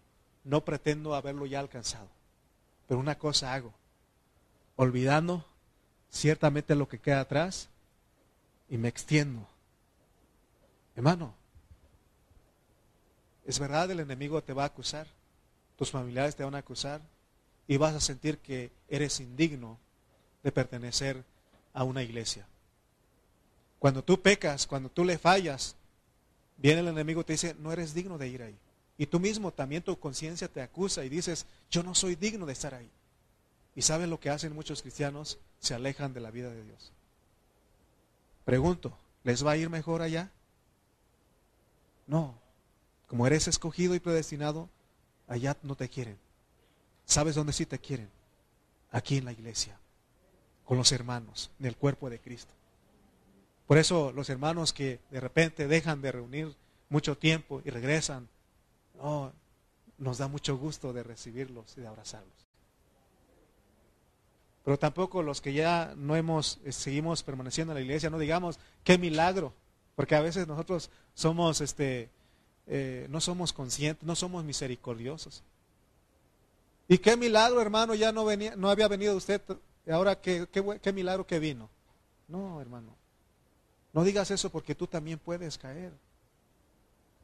[0.43, 2.09] no pretendo haberlo ya alcanzado.
[2.87, 3.73] Pero una cosa hago,
[4.77, 5.45] olvidando
[6.11, 7.69] ciertamente lo que queda atrás
[8.69, 9.47] y me extiendo.
[10.97, 11.35] Hermano,
[13.47, 15.07] es verdad, el enemigo te va a acusar,
[15.77, 17.01] tus familiares te van a acusar
[17.67, 19.79] y vas a sentir que eres indigno
[20.43, 21.25] de pertenecer
[21.73, 22.47] a una iglesia.
[23.79, 25.77] Cuando tú pecas, cuando tú le fallas,
[26.57, 28.59] viene el enemigo y te dice, no eres digno de ir ahí.
[28.97, 32.53] Y tú mismo también tu conciencia te acusa y dices, yo no soy digno de
[32.53, 32.91] estar ahí.
[33.75, 35.39] ¿Y saben lo que hacen muchos cristianos?
[35.59, 36.93] Se alejan de la vida de Dios.
[38.45, 40.31] Pregunto, ¿les va a ir mejor allá?
[42.07, 42.39] No.
[43.09, 44.69] Como eres escogido y predestinado,
[45.27, 46.19] allá no te quieren.
[47.05, 48.09] ¿Sabes dónde sí te quieren?
[48.91, 49.77] Aquí en la iglesia,
[50.65, 52.55] con los hermanos, en el cuerpo de Cristo.
[53.67, 56.55] Por eso los hermanos que de repente dejan de reunir
[56.89, 58.29] mucho tiempo y regresan,
[59.99, 62.45] nos da mucho gusto de recibirlos y de abrazarlos.
[64.65, 68.59] Pero tampoco los que ya no hemos, eh, seguimos permaneciendo en la iglesia, no digamos,
[68.83, 69.53] qué milagro,
[69.95, 72.09] porque a veces nosotros somos, este,
[72.67, 75.43] eh, no somos conscientes, no somos misericordiosos.
[76.89, 79.43] Y qué milagro, hermano, ya no, venía, no había venido usted,
[79.91, 81.69] ahora qué, qué, qué milagro que vino.
[82.29, 82.97] No, hermano,
[83.95, 85.93] no digas eso porque tú también puedes caer.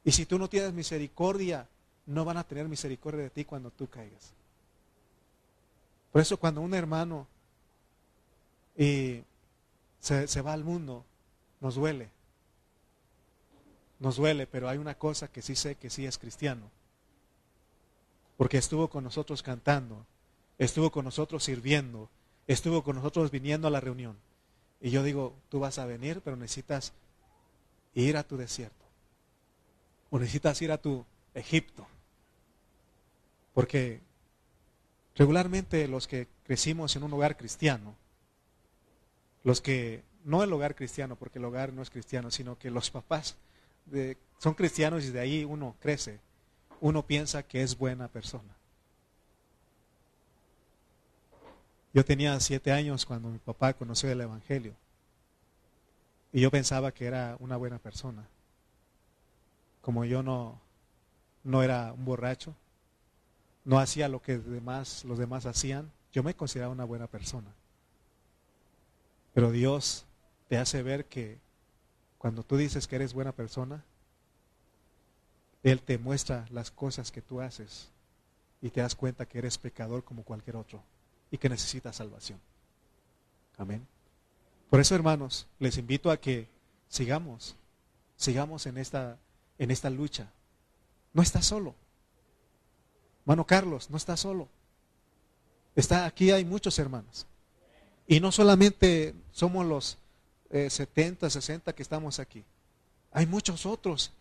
[0.05, 1.67] Y si tú no tienes misericordia,
[2.07, 4.33] no van a tener misericordia de ti cuando tú caigas.
[6.13, 7.27] Por eso cuando un hermano
[8.77, 9.25] se,
[10.01, 11.05] se va al mundo,
[11.61, 12.09] nos duele.
[13.99, 16.71] Nos duele, pero hay una cosa que sí sé que sí es cristiano.
[18.37, 20.07] Porque estuvo con nosotros cantando,
[20.57, 22.09] estuvo con nosotros sirviendo,
[22.47, 24.17] estuvo con nosotros viniendo a la reunión.
[24.81, 26.93] Y yo digo, tú vas a venir, pero necesitas
[27.95, 28.85] ir a tu desierto.
[30.11, 31.87] O necesitas ir a tu Egipto.
[33.53, 34.01] Porque
[35.15, 37.95] regularmente los que crecimos en un hogar cristiano,
[39.45, 42.91] los que, no el hogar cristiano, porque el hogar no es cristiano, sino que los
[42.91, 43.37] papás
[44.39, 46.21] son cristianos y de ahí uno crece,
[46.81, 48.57] uno piensa que es buena persona.
[51.93, 54.75] Yo tenía siete años cuando mi papá conoció el Evangelio
[56.33, 58.25] y yo pensaba que era una buena persona.
[59.83, 60.61] Como yo no,
[61.43, 62.55] no era un borracho,
[63.65, 67.49] no hacía lo que demás, los demás hacían, yo me consideraba una buena persona.
[69.35, 70.05] Pero Dios
[70.49, 71.39] te hace ver que
[72.19, 73.83] cuando tú dices que eres buena persona,
[75.65, 77.89] Él te muestra las cosas que tú haces
[78.63, 80.83] y te das cuenta que eres pecador como cualquier otro
[81.31, 82.41] y que necesitas salvación.
[83.57, 83.87] Amén.
[84.69, 86.49] Por eso, hermanos, les invito a que
[86.89, 87.57] sigamos,
[88.17, 89.19] sigamos en esta,
[89.59, 90.31] en esta lucha.
[91.13, 91.75] No está solo.
[93.23, 94.49] Hermano Carlos, no está solo.
[95.75, 97.27] Está aquí hay muchos hermanos.
[98.07, 99.99] Y no solamente somos los
[100.51, 102.45] 70, eh, 60 que estamos aquí.
[103.13, 104.13] Hay muchos otros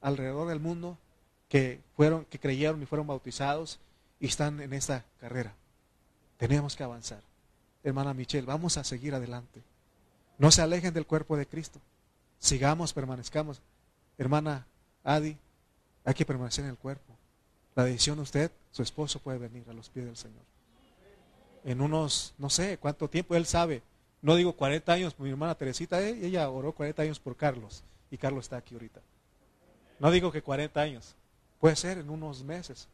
[0.00, 0.98] alrededor del mundo
[1.48, 3.78] que fueron que creyeron y fueron bautizados
[4.18, 5.54] y están en esta carrera.
[6.36, 7.20] Tenemos que avanzar.
[7.82, 9.62] Hermana Michelle, vamos a seguir adelante.
[10.38, 11.80] No se alejen del cuerpo de Cristo.
[12.38, 13.60] Sigamos, permanezcamos.
[14.18, 14.66] Hermana
[15.04, 15.36] Adi,
[16.04, 17.14] hay que permanecer en el cuerpo.
[17.74, 20.42] La decisión usted, su esposo puede venir a los pies del Señor.
[21.64, 23.82] En unos, no sé cuánto tiempo, él sabe.
[24.22, 28.16] No digo 40 años, mi hermana Teresita, eh, ella oró 40 años por Carlos y
[28.18, 29.00] Carlos está aquí ahorita.
[29.98, 31.14] No digo que 40 años,
[31.60, 32.88] puede ser en unos meses.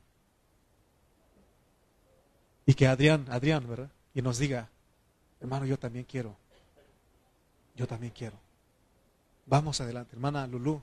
[2.66, 3.90] Y que Adrián, Adrián, ¿verdad?
[4.14, 4.68] Y nos diga,
[5.40, 6.36] hermano, yo también quiero.
[7.74, 8.36] Yo también quiero.
[9.46, 10.82] Vamos adelante, hermana Lulú.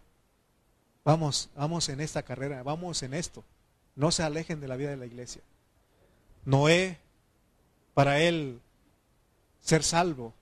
[1.04, 3.44] Vamos, vamos en esta carrera, vamos en esto.
[3.96, 5.42] No se alejen de la vida de la iglesia.
[6.46, 6.98] Noé,
[7.94, 8.60] para él
[9.62, 10.34] ser salvo,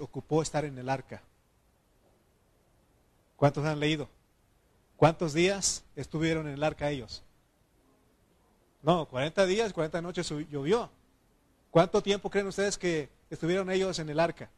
[0.00, 1.22] ocupó estar en el arca.
[3.36, 4.08] ¿Cuántos han leído?
[4.96, 7.22] ¿Cuántos días estuvieron en el arca ellos?
[8.86, 10.88] No, 40 días, 40 noches llovió.
[11.72, 14.48] ¿Cuánto tiempo creen ustedes que estuvieron ellos en el arca?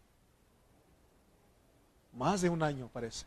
[2.12, 3.24] Más de un año parece.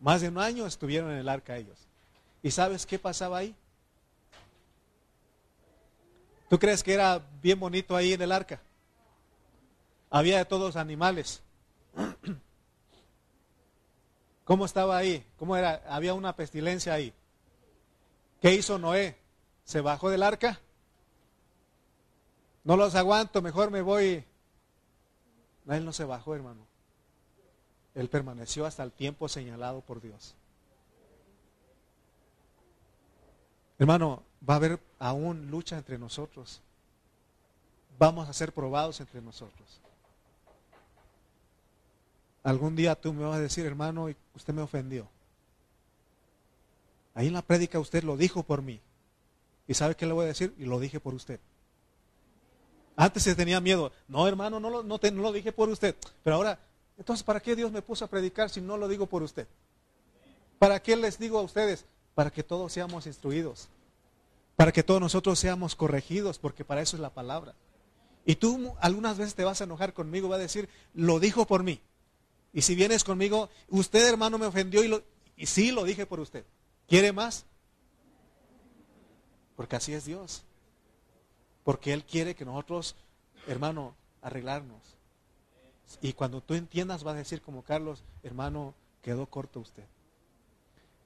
[0.00, 1.78] Más de un año estuvieron en el arca ellos.
[2.42, 3.54] ¿Y sabes qué pasaba ahí?
[6.50, 8.60] ¿Tú crees que era bien bonito ahí en el arca?
[10.10, 11.40] Había de todos animales.
[14.44, 15.24] ¿Cómo estaba ahí?
[15.38, 15.84] ¿Cómo era?
[15.88, 17.14] Había una pestilencia ahí.
[18.40, 19.24] ¿Qué hizo Noé?
[19.66, 20.60] ¿Se bajó del arca?
[22.62, 24.24] No los aguanto, mejor me voy.
[25.68, 26.64] Él no se bajó, hermano.
[27.96, 30.34] Él permaneció hasta el tiempo señalado por Dios.
[33.78, 36.60] Hermano, va a haber aún lucha entre nosotros.
[37.98, 39.80] Vamos a ser probados entre nosotros.
[42.44, 45.08] Algún día tú me vas a decir, hermano, usted me ofendió.
[47.14, 48.80] Ahí en la prédica usted lo dijo por mí.
[49.68, 50.54] ¿Y sabe qué le voy a decir?
[50.58, 51.40] Y lo dije por usted.
[52.96, 53.92] Antes se tenía miedo.
[54.08, 55.94] No, hermano, no lo, no, no lo dije por usted.
[56.22, 56.58] Pero ahora
[56.98, 59.46] Entonces, ¿para qué Dios me puso a predicar si no lo digo por usted?
[60.58, 61.84] ¿Para qué les digo a ustedes?
[62.14, 63.68] Para que todos seamos instruidos.
[64.56, 67.54] Para que todos nosotros seamos corregidos, porque para eso es la palabra.
[68.24, 71.62] Y tú algunas veces te vas a enojar conmigo, va a decir, lo dijo por
[71.62, 71.80] mí.
[72.54, 75.02] Y si vienes conmigo, usted hermano me ofendió y, lo,
[75.36, 76.44] y sí lo dije por usted.
[76.88, 77.44] ¿Quiere más?
[79.56, 80.42] Porque así es Dios.
[81.64, 82.94] Porque Él quiere que nosotros,
[83.46, 84.80] hermano, arreglarnos.
[86.00, 89.84] Y cuando tú entiendas, va a decir como Carlos, hermano, quedó corto usted.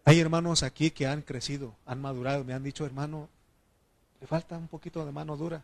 [0.04, 3.28] Hay hermanos aquí que han crecido, han madurado, me han dicho, hermano,
[4.20, 5.62] le falta un poquito de mano dura.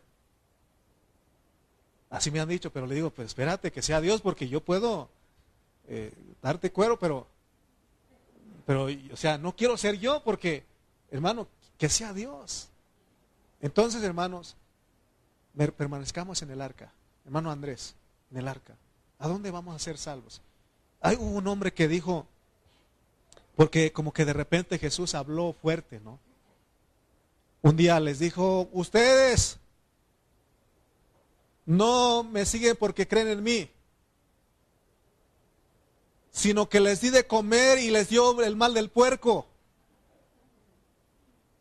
[2.09, 5.09] Así me han dicho, pero le digo, pues espérate que sea Dios porque yo puedo
[5.87, 7.27] eh, darte cuero, pero,
[8.65, 10.63] pero, o sea, no quiero ser yo porque,
[11.11, 12.69] hermano, que sea Dios.
[13.61, 14.55] Entonces, hermanos,
[15.75, 16.91] permanezcamos en el arca.
[17.25, 17.95] Hermano Andrés,
[18.31, 18.75] en el arca.
[19.19, 20.41] ¿A dónde vamos a ser salvos?
[21.01, 22.27] Hay un hombre que dijo,
[23.55, 26.19] porque como que de repente Jesús habló fuerte, ¿no?
[27.61, 29.57] Un día les dijo, ustedes
[31.65, 33.69] no me siguen porque creen en mí,
[36.31, 39.47] sino que les di de comer y les dio el mal del puerco.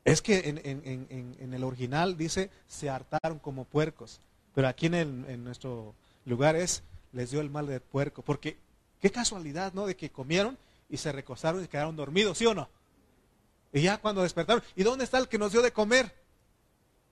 [0.06, 4.20] Es que en, el original dice, se hartaron como puercos,
[4.54, 8.56] pero aquí en, nuestro lugar es, les dio el mal del puerco, porque
[9.00, 9.84] qué casualidad, ¿no?
[9.84, 10.56] De que comieron
[10.88, 12.68] y se recostaron y quedaron dormidos, ¿sí o no?
[13.72, 16.14] Y ya cuando despertaron, ¿y dónde está el que nos dio de comer?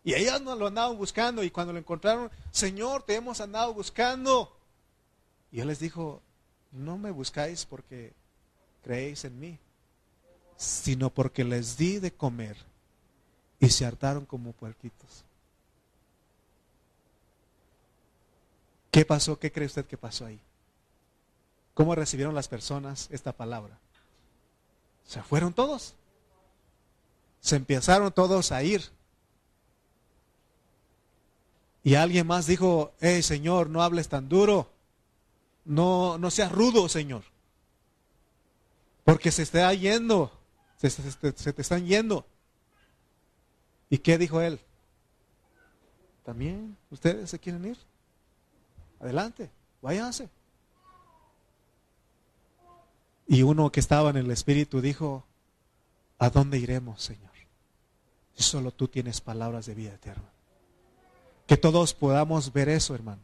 [0.05, 4.57] Y ellos nos lo andaban buscando y cuando lo encontraron, Señor, te hemos andado buscando.
[5.51, 6.22] Y él les dijo,
[6.70, 8.12] no me buscáis porque
[8.84, 9.59] creéis en mí,
[10.57, 12.57] sino porque les di de comer
[13.65, 15.25] y se hartaron como puerquitos.
[18.91, 19.39] ¿Qué pasó?
[19.39, 20.39] ¿Qué cree usted que pasó ahí?
[21.73, 23.79] ¿Cómo recibieron las personas esta palabra?
[25.05, 25.95] Se fueron todos.
[27.41, 28.91] Se empezaron todos a ir.
[31.83, 34.71] Y alguien más dijo, hey Señor, no hables tan duro.
[35.65, 37.25] No, no seas rudo, Señor.
[39.05, 40.31] Porque se está yendo.
[40.77, 42.27] Se, se te están yendo.
[43.95, 44.59] ¿Y qué dijo él?
[46.24, 47.78] ¿También ustedes se quieren ir?
[48.99, 50.28] Adelante, váyanse.
[53.28, 55.24] Y uno que estaba en el Espíritu dijo,
[56.18, 57.30] ¿a dónde iremos, Señor?
[58.34, 60.28] solo tú tienes palabras de vida eterna.
[61.47, 63.22] Que todos podamos ver eso, hermano.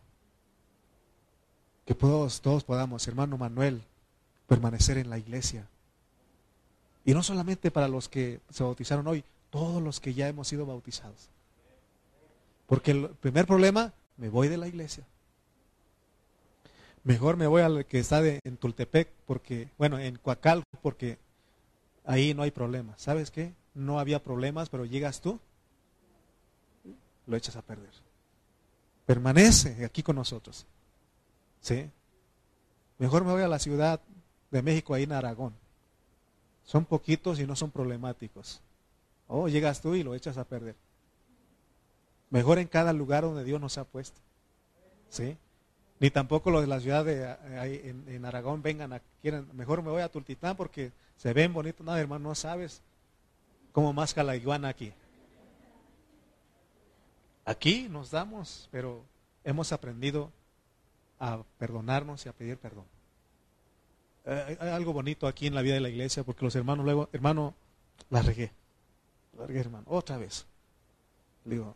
[1.85, 3.83] Que todos, todos podamos, hermano Manuel,
[4.47, 5.67] permanecer en la iglesia.
[7.05, 10.67] Y no solamente para los que se bautizaron hoy, todos los que ya hemos sido
[10.67, 11.29] bautizados.
[12.67, 15.05] Porque el primer problema, me voy de la iglesia.
[17.03, 21.19] Mejor me voy al que está en Tultepec, porque, bueno, en Coacalco, porque
[22.05, 22.95] ahí no hay problema.
[22.97, 23.55] ¿Sabes qué?
[23.75, 25.41] No había problemas, pero llegas tú,
[27.27, 27.91] lo echas a perder.
[29.07, 30.67] Permanece aquí con nosotros.
[31.61, 31.91] ¿Sí?
[32.99, 34.01] Mejor me voy a la ciudad
[34.51, 35.55] de México, ahí en Aragón.
[36.65, 38.61] Son poquitos y no son problemáticos.
[39.33, 40.75] Oh, llegas tú y lo echas a perder.
[42.31, 44.21] Mejor en cada lugar donde Dios nos ha puesto.
[45.09, 45.37] ¿Sí?
[46.01, 47.37] Ni tampoco los de la ciudad de
[48.09, 51.87] en, Aragón vengan a quieren, mejor me voy a Tultitán porque se ven bonitos.
[51.87, 52.83] No, hermano, no sabes
[53.71, 54.93] cómo más la iguana aquí.
[57.45, 59.05] Aquí nos damos, pero
[59.45, 60.33] hemos aprendido
[61.21, 62.85] a perdonarnos y a pedir perdón.
[64.25, 67.09] Eh, hay algo bonito aquí en la vida de la iglesia porque los hermanos luego,
[67.13, 67.55] hermano,
[68.09, 68.51] la regué
[69.87, 70.47] otra vez.
[71.45, 71.75] Le digo,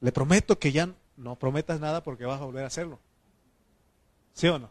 [0.00, 2.98] le prometo que ya no prometas nada porque vas a volver a hacerlo.
[4.32, 4.70] ¿Sí o no?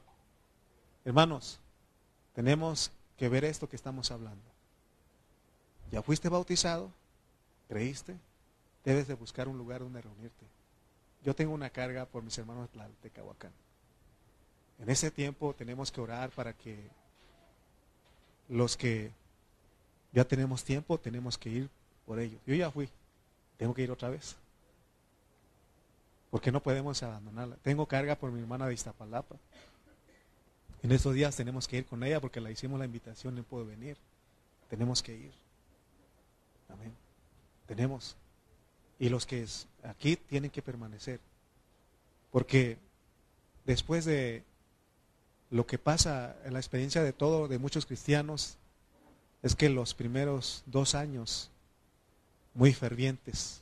[1.05, 1.59] Hermanos,
[2.33, 4.43] tenemos que ver esto que estamos hablando.
[5.91, 6.91] Ya fuiste bautizado,
[7.67, 8.17] creíste,
[8.83, 10.45] debes de buscar un lugar donde reunirte.
[11.23, 12.69] Yo tengo una carga por mis hermanos
[13.01, 13.51] de Cahuacán.
[14.79, 16.89] En ese tiempo tenemos que orar para que
[18.49, 19.11] los que
[20.13, 21.69] ya tenemos tiempo, tenemos que ir
[22.05, 22.39] por ellos.
[22.45, 22.87] Yo ya fui,
[23.57, 24.35] tengo que ir otra vez.
[26.29, 27.57] Porque no podemos abandonarla.
[27.57, 29.35] Tengo carga por mi hermana de Iztapalapa.
[30.81, 33.65] En estos días tenemos que ir con ella porque la hicimos la invitación, no puedo
[33.65, 33.97] venir.
[34.69, 35.31] Tenemos que ir.
[36.69, 36.93] Amén.
[37.67, 38.15] Tenemos.
[38.99, 39.45] Y los que
[39.83, 41.19] aquí tienen que permanecer.
[42.31, 42.77] Porque
[43.65, 44.43] después de
[45.49, 48.57] lo que pasa en la experiencia de todo, de muchos cristianos,
[49.43, 51.51] es que los primeros dos años,
[52.53, 53.61] muy fervientes,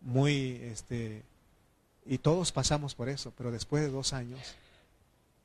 [0.00, 1.22] muy, este,
[2.06, 4.40] y todos pasamos por eso, pero después de dos años,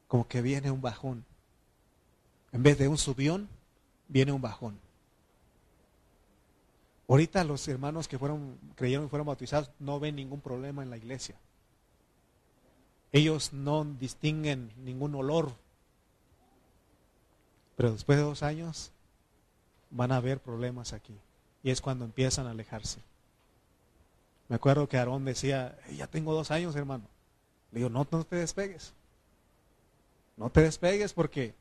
[0.07, 1.25] como que viene un bajón.
[2.53, 3.49] En vez de un subión,
[4.07, 4.79] viene un bajón.
[7.07, 10.97] Ahorita los hermanos que fueron, creyeron y fueron bautizados no ven ningún problema en la
[10.97, 11.35] iglesia.
[13.11, 15.51] Ellos no distinguen ningún olor.
[17.75, 18.91] Pero después de dos años
[19.89, 21.15] van a haber problemas aquí.
[21.63, 22.99] Y es cuando empiezan a alejarse.
[24.47, 27.05] Me acuerdo que Aarón decía, ya tengo dos años, hermano.
[27.71, 28.93] Le digo, no, no te despegues.
[30.37, 31.55] No te despegues porque,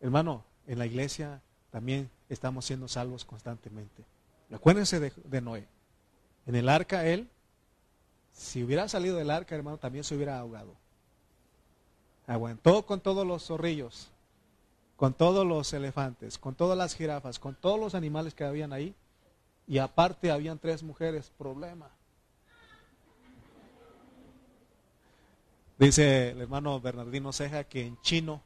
[0.00, 1.40] hermano, en la iglesia
[1.70, 4.04] también estamos siendo salvos constantemente.
[4.52, 5.66] Acuérdense de, de Noé.
[6.46, 7.28] En el arca él,
[8.32, 10.74] si hubiera salido del arca, hermano, también se hubiera ahogado.
[12.26, 14.10] Aguantó con todos los zorrillos,
[15.04, 18.94] con todos los elefantes, con todas las jirafas, con todos los animales que habían ahí.
[19.66, 21.90] Y aparte habían tres mujeres, problema.
[25.78, 28.40] Dice el hermano Bernardino Ceja que en chino,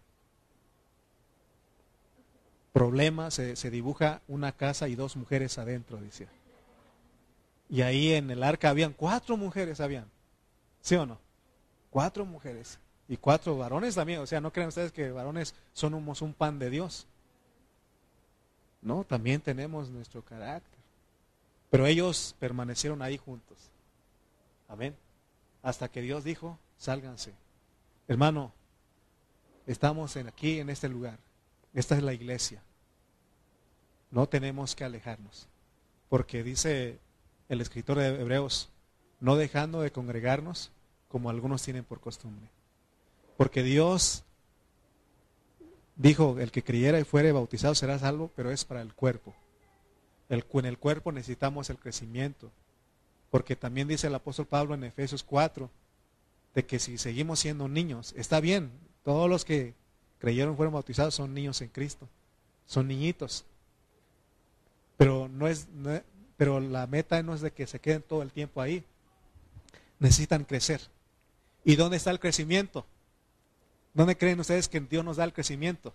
[2.73, 6.27] problema, se, se dibuja una casa y dos mujeres adentro, dice.
[7.69, 10.11] Y ahí en el arca habían cuatro mujeres, habían.
[10.81, 11.21] ¿Sí o no?
[11.91, 12.81] Cuatro mujeres.
[13.09, 14.21] Y cuatro varones también.
[14.21, 17.07] O sea, no creen ustedes que varones somos un pan de Dios.
[18.83, 20.79] No, también tenemos nuestro carácter.
[21.71, 23.57] Pero ellos permanecieron ahí juntos.
[24.69, 24.95] Amén.
[25.63, 27.35] Hasta que Dios dijo, sálganse.
[28.07, 28.53] Hermano,
[29.67, 31.19] estamos en aquí, en este lugar.
[31.75, 32.63] Esta es la iglesia.
[34.11, 35.49] No tenemos que alejarnos.
[36.09, 36.99] Porque dice
[37.49, 38.69] el escritor de Hebreos,
[39.21, 40.71] no dejando de congregarnos
[41.09, 42.49] como algunos tienen por costumbre.
[43.39, 44.25] Porque Dios
[45.95, 49.33] dijo, el que creyera y fuere bautizado será salvo, pero es para el cuerpo.
[50.29, 52.51] El, en el cuerpo necesitamos el crecimiento.
[53.31, 55.71] Porque también dice el apóstol Pablo en Efesios 4,
[56.57, 58.73] de que si seguimos siendo niños, está bien,
[59.05, 59.73] todos los que
[60.19, 62.09] creyeron fueron bautizados son niños en Cristo,
[62.67, 63.45] son niñitos.
[64.97, 65.69] Pero no es,
[66.37, 68.83] pero la meta no es de que se queden todo el tiempo ahí.
[70.01, 70.81] Necesitan crecer.
[71.65, 72.85] ¿Y dónde está el crecimiento?
[73.95, 75.93] ¿Dónde creen ustedes que Dios nos da el crecimiento?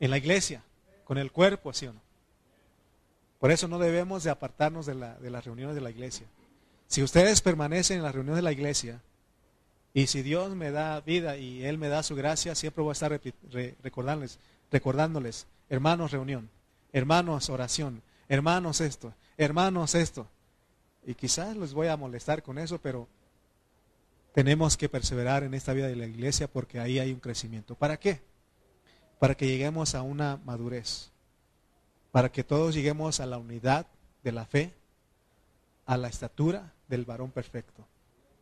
[0.00, 0.62] En la iglesia,
[1.04, 2.00] con el cuerpo, ¿sí o no?
[3.38, 6.26] Por eso no debemos de apartarnos de, las reuniones de la iglesia.
[6.88, 9.00] Si ustedes permanecen en las reuniones de la iglesia,
[9.94, 12.92] y si Dios me da vida y Él me da su gracia, siempre voy a
[12.92, 13.20] estar
[13.82, 14.38] recordándoles,
[14.70, 16.50] recordándoles, hermanos reunión,
[16.92, 20.26] hermanos oración, hermanos esto, hermanos esto.
[21.06, 23.08] Y quizás les voy a molestar con eso, pero
[24.32, 27.74] tenemos que perseverar en esta vida de la iglesia porque ahí hay un crecimiento.
[27.74, 28.20] ¿Para qué?
[29.18, 31.10] Para que lleguemos a una madurez,
[32.12, 33.86] para que todos lleguemos a la unidad
[34.22, 34.74] de la fe,
[35.86, 37.86] a la estatura del varón perfecto.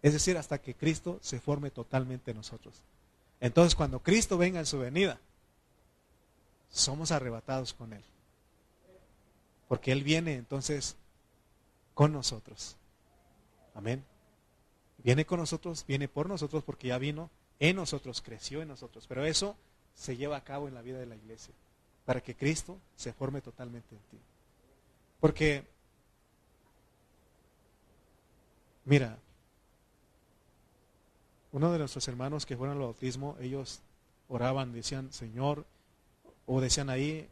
[0.02, 2.82] Es decir, hasta que Cristo se forme totalmente en nosotros.
[3.40, 5.18] Entonces, cuando Cristo venga en su venida,
[6.68, 8.04] somos arrebatados con Él.
[9.68, 10.96] Porque Él viene entonces
[11.94, 12.76] con nosotros.
[13.74, 14.04] Amén.
[15.06, 17.30] Viene con nosotros, viene por nosotros porque ya vino
[17.60, 19.06] en nosotros, creció en nosotros.
[19.06, 19.54] Pero eso
[19.94, 21.54] se lleva a cabo en la vida de la iglesia,
[22.04, 24.18] para que Cristo se forme totalmente en ti.
[25.20, 25.62] Porque,
[28.84, 29.16] mira,
[31.52, 33.82] uno de nuestros hermanos que fueron al bautismo, ellos
[34.28, 35.66] oraban, decían, Señor,
[36.46, 37.28] o decían ahí,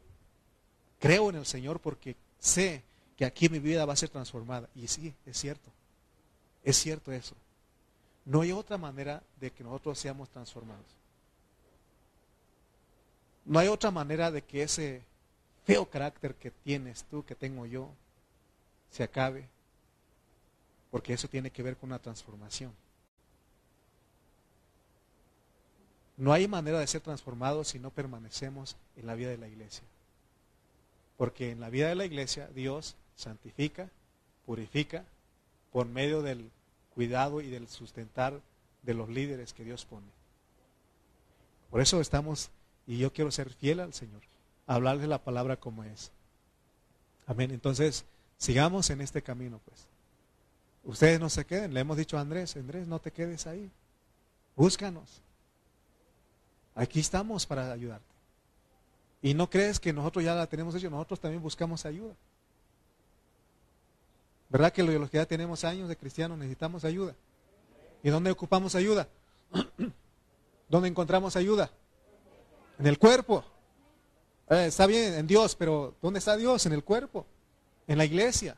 [1.00, 2.84] creo en el Señor porque sé
[3.16, 4.68] que aquí mi vida va a ser transformada.
[4.76, 5.72] Y sí, es cierto.
[6.62, 7.34] Es cierto eso.
[8.24, 10.84] No hay otra manera de que nosotros seamos transformados.
[13.44, 15.02] No hay otra manera de que ese
[15.64, 17.90] feo carácter que tienes tú, que tengo yo,
[18.90, 19.48] se acabe.
[20.90, 22.72] Porque eso tiene que ver con una transformación.
[26.16, 29.82] No hay manera de ser transformados si no permanecemos en la vida de la iglesia.
[31.16, 33.90] Porque en la vida de la iglesia Dios santifica,
[34.46, 35.04] purifica
[35.72, 36.50] por medio del
[36.94, 38.40] cuidado y del sustentar
[38.82, 40.06] de los líderes que Dios pone.
[41.70, 42.50] Por eso estamos,
[42.86, 44.22] y yo quiero ser fiel al Señor,
[44.66, 46.12] hablarle la palabra como es.
[47.26, 47.50] Amén.
[47.50, 48.04] Entonces,
[48.38, 49.86] sigamos en este camino, pues.
[50.84, 53.70] Ustedes no se queden, le hemos dicho a Andrés, Andrés, no te quedes ahí.
[54.54, 55.22] Búscanos.
[56.74, 58.04] Aquí estamos para ayudarte.
[59.22, 62.14] Y no crees que nosotros ya la tenemos hecho, nosotros también buscamos ayuda.
[64.48, 67.14] ¿Verdad que los que ya tenemos años de cristianos necesitamos ayuda?
[68.02, 69.08] ¿Y dónde ocupamos ayuda?
[70.68, 71.70] ¿Dónde encontramos ayuda?
[72.78, 73.44] En el cuerpo.
[74.50, 76.66] Eh, está bien en Dios, pero ¿dónde está Dios?
[76.66, 77.26] En el cuerpo,
[77.86, 78.56] en la iglesia.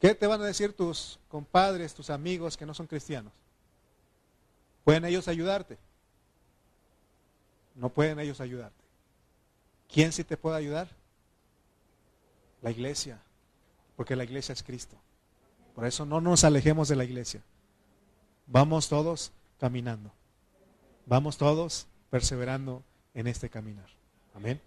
[0.00, 3.32] ¿Qué te van a decir tus compadres, tus amigos que no son cristianos?
[4.84, 5.78] ¿Pueden ellos ayudarte?
[7.74, 8.84] No pueden ellos ayudarte.
[9.92, 10.88] ¿Quién sí te puede ayudar?
[12.62, 13.20] La iglesia,
[13.96, 14.96] porque la iglesia es Cristo.
[15.74, 17.42] Por eso no nos alejemos de la iglesia.
[18.46, 20.10] Vamos todos caminando.
[21.06, 22.82] Vamos todos perseverando
[23.14, 23.88] en este caminar.
[24.34, 24.60] Amén.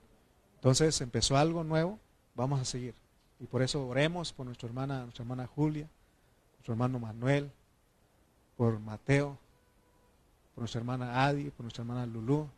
[0.56, 2.00] Entonces empezó algo nuevo,
[2.36, 2.94] vamos a seguir.
[3.40, 5.88] Y por eso oremos por nuestra hermana, nuestra hermana Julia,
[6.54, 7.50] nuestro hermano Manuel,
[8.58, 9.38] por Mateo,
[10.54, 12.50] por nuestra hermana Adi, por nuestra hermana Lulú,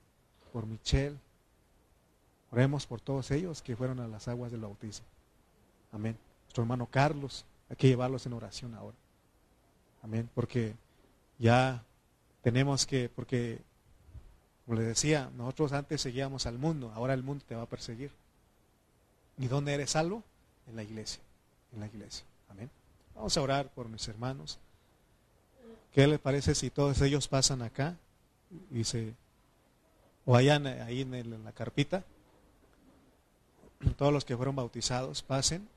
[0.52, 1.18] por Michelle.
[2.52, 5.06] Oremos por todos ellos que fueron a las aguas del bautismo.
[5.92, 6.18] Amén.
[6.52, 8.98] Nuestro hermano Carlos, hay que llevarlos en oración ahora.
[10.04, 10.30] Amén.
[10.36, 10.76] Porque
[11.40, 11.82] ya
[12.42, 13.62] tenemos que, porque,
[14.66, 18.12] como les decía, nosotros antes seguíamos al mundo, ahora el mundo te va a perseguir.
[19.38, 20.26] ¿Y dónde eres salvo?
[20.68, 21.22] En la iglesia.
[21.72, 22.26] En la iglesia.
[22.50, 22.70] Amén.
[23.16, 24.60] Vamos a orar por mis hermanos.
[25.94, 27.96] ¿Qué les parece si todos ellos pasan acá
[28.70, 29.14] y se
[30.26, 32.04] o vayan ahí en, la carpita?
[33.96, 35.70] Todos los que fueron bautizados pasen.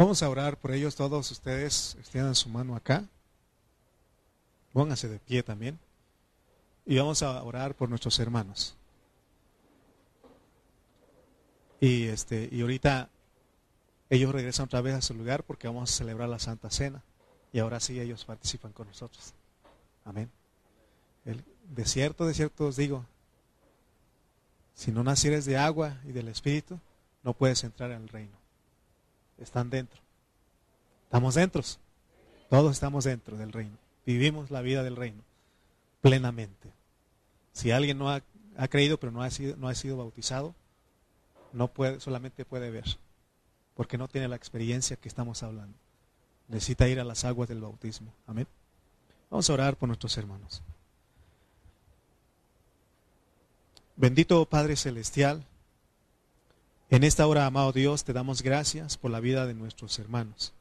[0.00, 1.94] Vamos a orar por ellos todos ustedes.
[1.98, 3.04] Extiendan su mano acá.
[4.72, 5.78] Pónganse de pie también.
[6.86, 8.74] Y vamos a orar por nuestros hermanos.
[11.80, 13.10] Y este y ahorita
[14.08, 17.02] ellos regresan otra vez a su lugar porque vamos a celebrar la Santa Cena.
[17.52, 19.34] Y ahora sí ellos participan con nosotros.
[20.06, 20.30] Amén.
[21.26, 21.44] El,
[21.74, 23.04] de cierto, de cierto os digo,
[24.74, 26.80] si no nacieres de agua y del Espíritu,
[27.22, 28.39] no puedes entrar en el reino
[29.40, 30.00] están dentro.
[31.04, 31.62] Estamos dentro.
[32.48, 33.76] Todos estamos dentro del reino.
[34.06, 35.22] Vivimos la vida del reino
[36.00, 36.70] plenamente.
[37.52, 38.22] Si alguien no ha,
[38.68, 40.54] creído pero no ha, sido, no ha sido bautizado,
[41.52, 42.84] no puede, solamente puede ver,
[43.74, 45.76] porque no tiene la experiencia que estamos hablando.
[46.48, 48.12] Necesita ir a las aguas del bautismo.
[48.26, 48.46] Amén.
[49.30, 50.62] Vamos a orar por nuestros hermanos.
[53.96, 55.44] Bendito Padre Celestial,
[56.90, 60.52] en esta hora, amado Dios, te damos gracias por la vida de nuestros hermanos.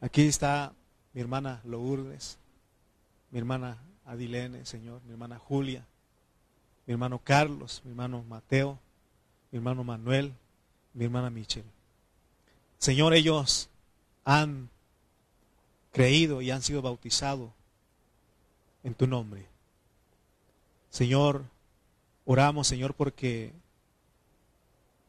[0.00, 0.72] Aquí está
[1.12, 2.38] mi hermana Lourdes,
[3.30, 3.76] mi hermana
[4.06, 5.84] Adilene, Señor, mi hermana Julia,
[6.86, 8.78] mi hermano Carlos, mi hermano Mateo,
[9.50, 10.32] mi hermano Manuel,
[10.94, 11.68] mi hermana Michelle.
[12.78, 13.68] Señor, ellos
[14.24, 14.70] han
[15.92, 17.50] creído y han sido bautizados
[18.84, 19.46] en tu nombre.
[20.88, 21.44] Señor,
[22.24, 23.52] oramos, Señor, porque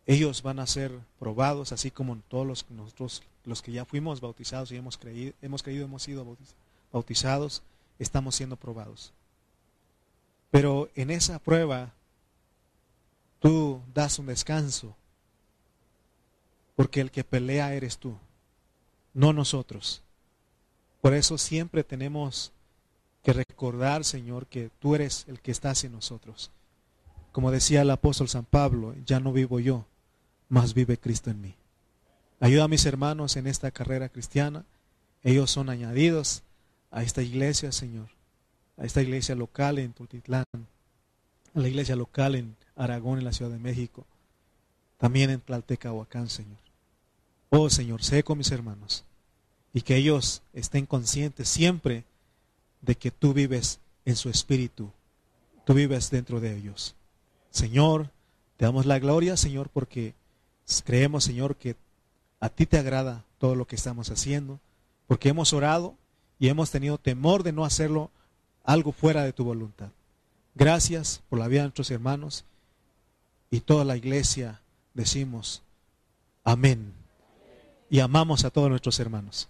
[0.08, 4.72] ellos van a ser probados, así como todos los, nosotros, los que ya fuimos bautizados
[4.72, 6.26] y hemos creído, hemos creído, hemos sido
[6.93, 7.62] bautizados,
[7.99, 9.12] estamos siendo probados.
[10.49, 11.91] Pero en esa prueba,
[13.39, 14.95] tú das un descanso,
[16.78, 18.16] porque el que pelea eres tú,
[19.14, 20.01] no nosotros.
[21.01, 22.53] Por eso siempre tenemos
[23.24, 26.49] que recordar, Señor, que tú eres el que estás en nosotros.
[27.34, 29.86] Como decía el apóstol San Pablo, ya no vivo yo,
[30.49, 31.55] más vive Cristo en mí.
[32.39, 34.63] Ayuda a mis hermanos en esta carrera cristiana.
[35.23, 36.43] Ellos son añadidos
[36.91, 38.09] a esta iglesia, Señor,
[38.77, 43.51] a esta iglesia local en Tultitlán, a la iglesia local en Aragón, en la Ciudad
[43.51, 44.05] de México,
[44.97, 46.57] también en Tlaltecahuacán, Señor.
[47.49, 49.03] Oh, Señor, sé con mis hermanos
[49.73, 52.03] y que ellos estén conscientes siempre
[52.81, 54.91] de que tú vives en su espíritu,
[55.65, 56.95] tú vives dentro de ellos.
[57.51, 58.09] Señor,
[58.57, 60.13] te damos la gloria, Señor, porque
[60.84, 61.76] Creemos, Señor, que
[62.39, 64.59] a ti te agrada todo lo que estamos haciendo,
[65.07, 65.95] porque hemos orado
[66.39, 68.11] y hemos tenido temor de no hacerlo
[68.63, 69.89] algo fuera de tu voluntad.
[70.55, 72.43] Gracias por la vida de nuestros hermanos
[73.49, 74.59] y toda la iglesia
[74.93, 75.61] decimos
[76.43, 76.93] amén
[77.89, 79.47] y amamos a todos nuestros hermanos.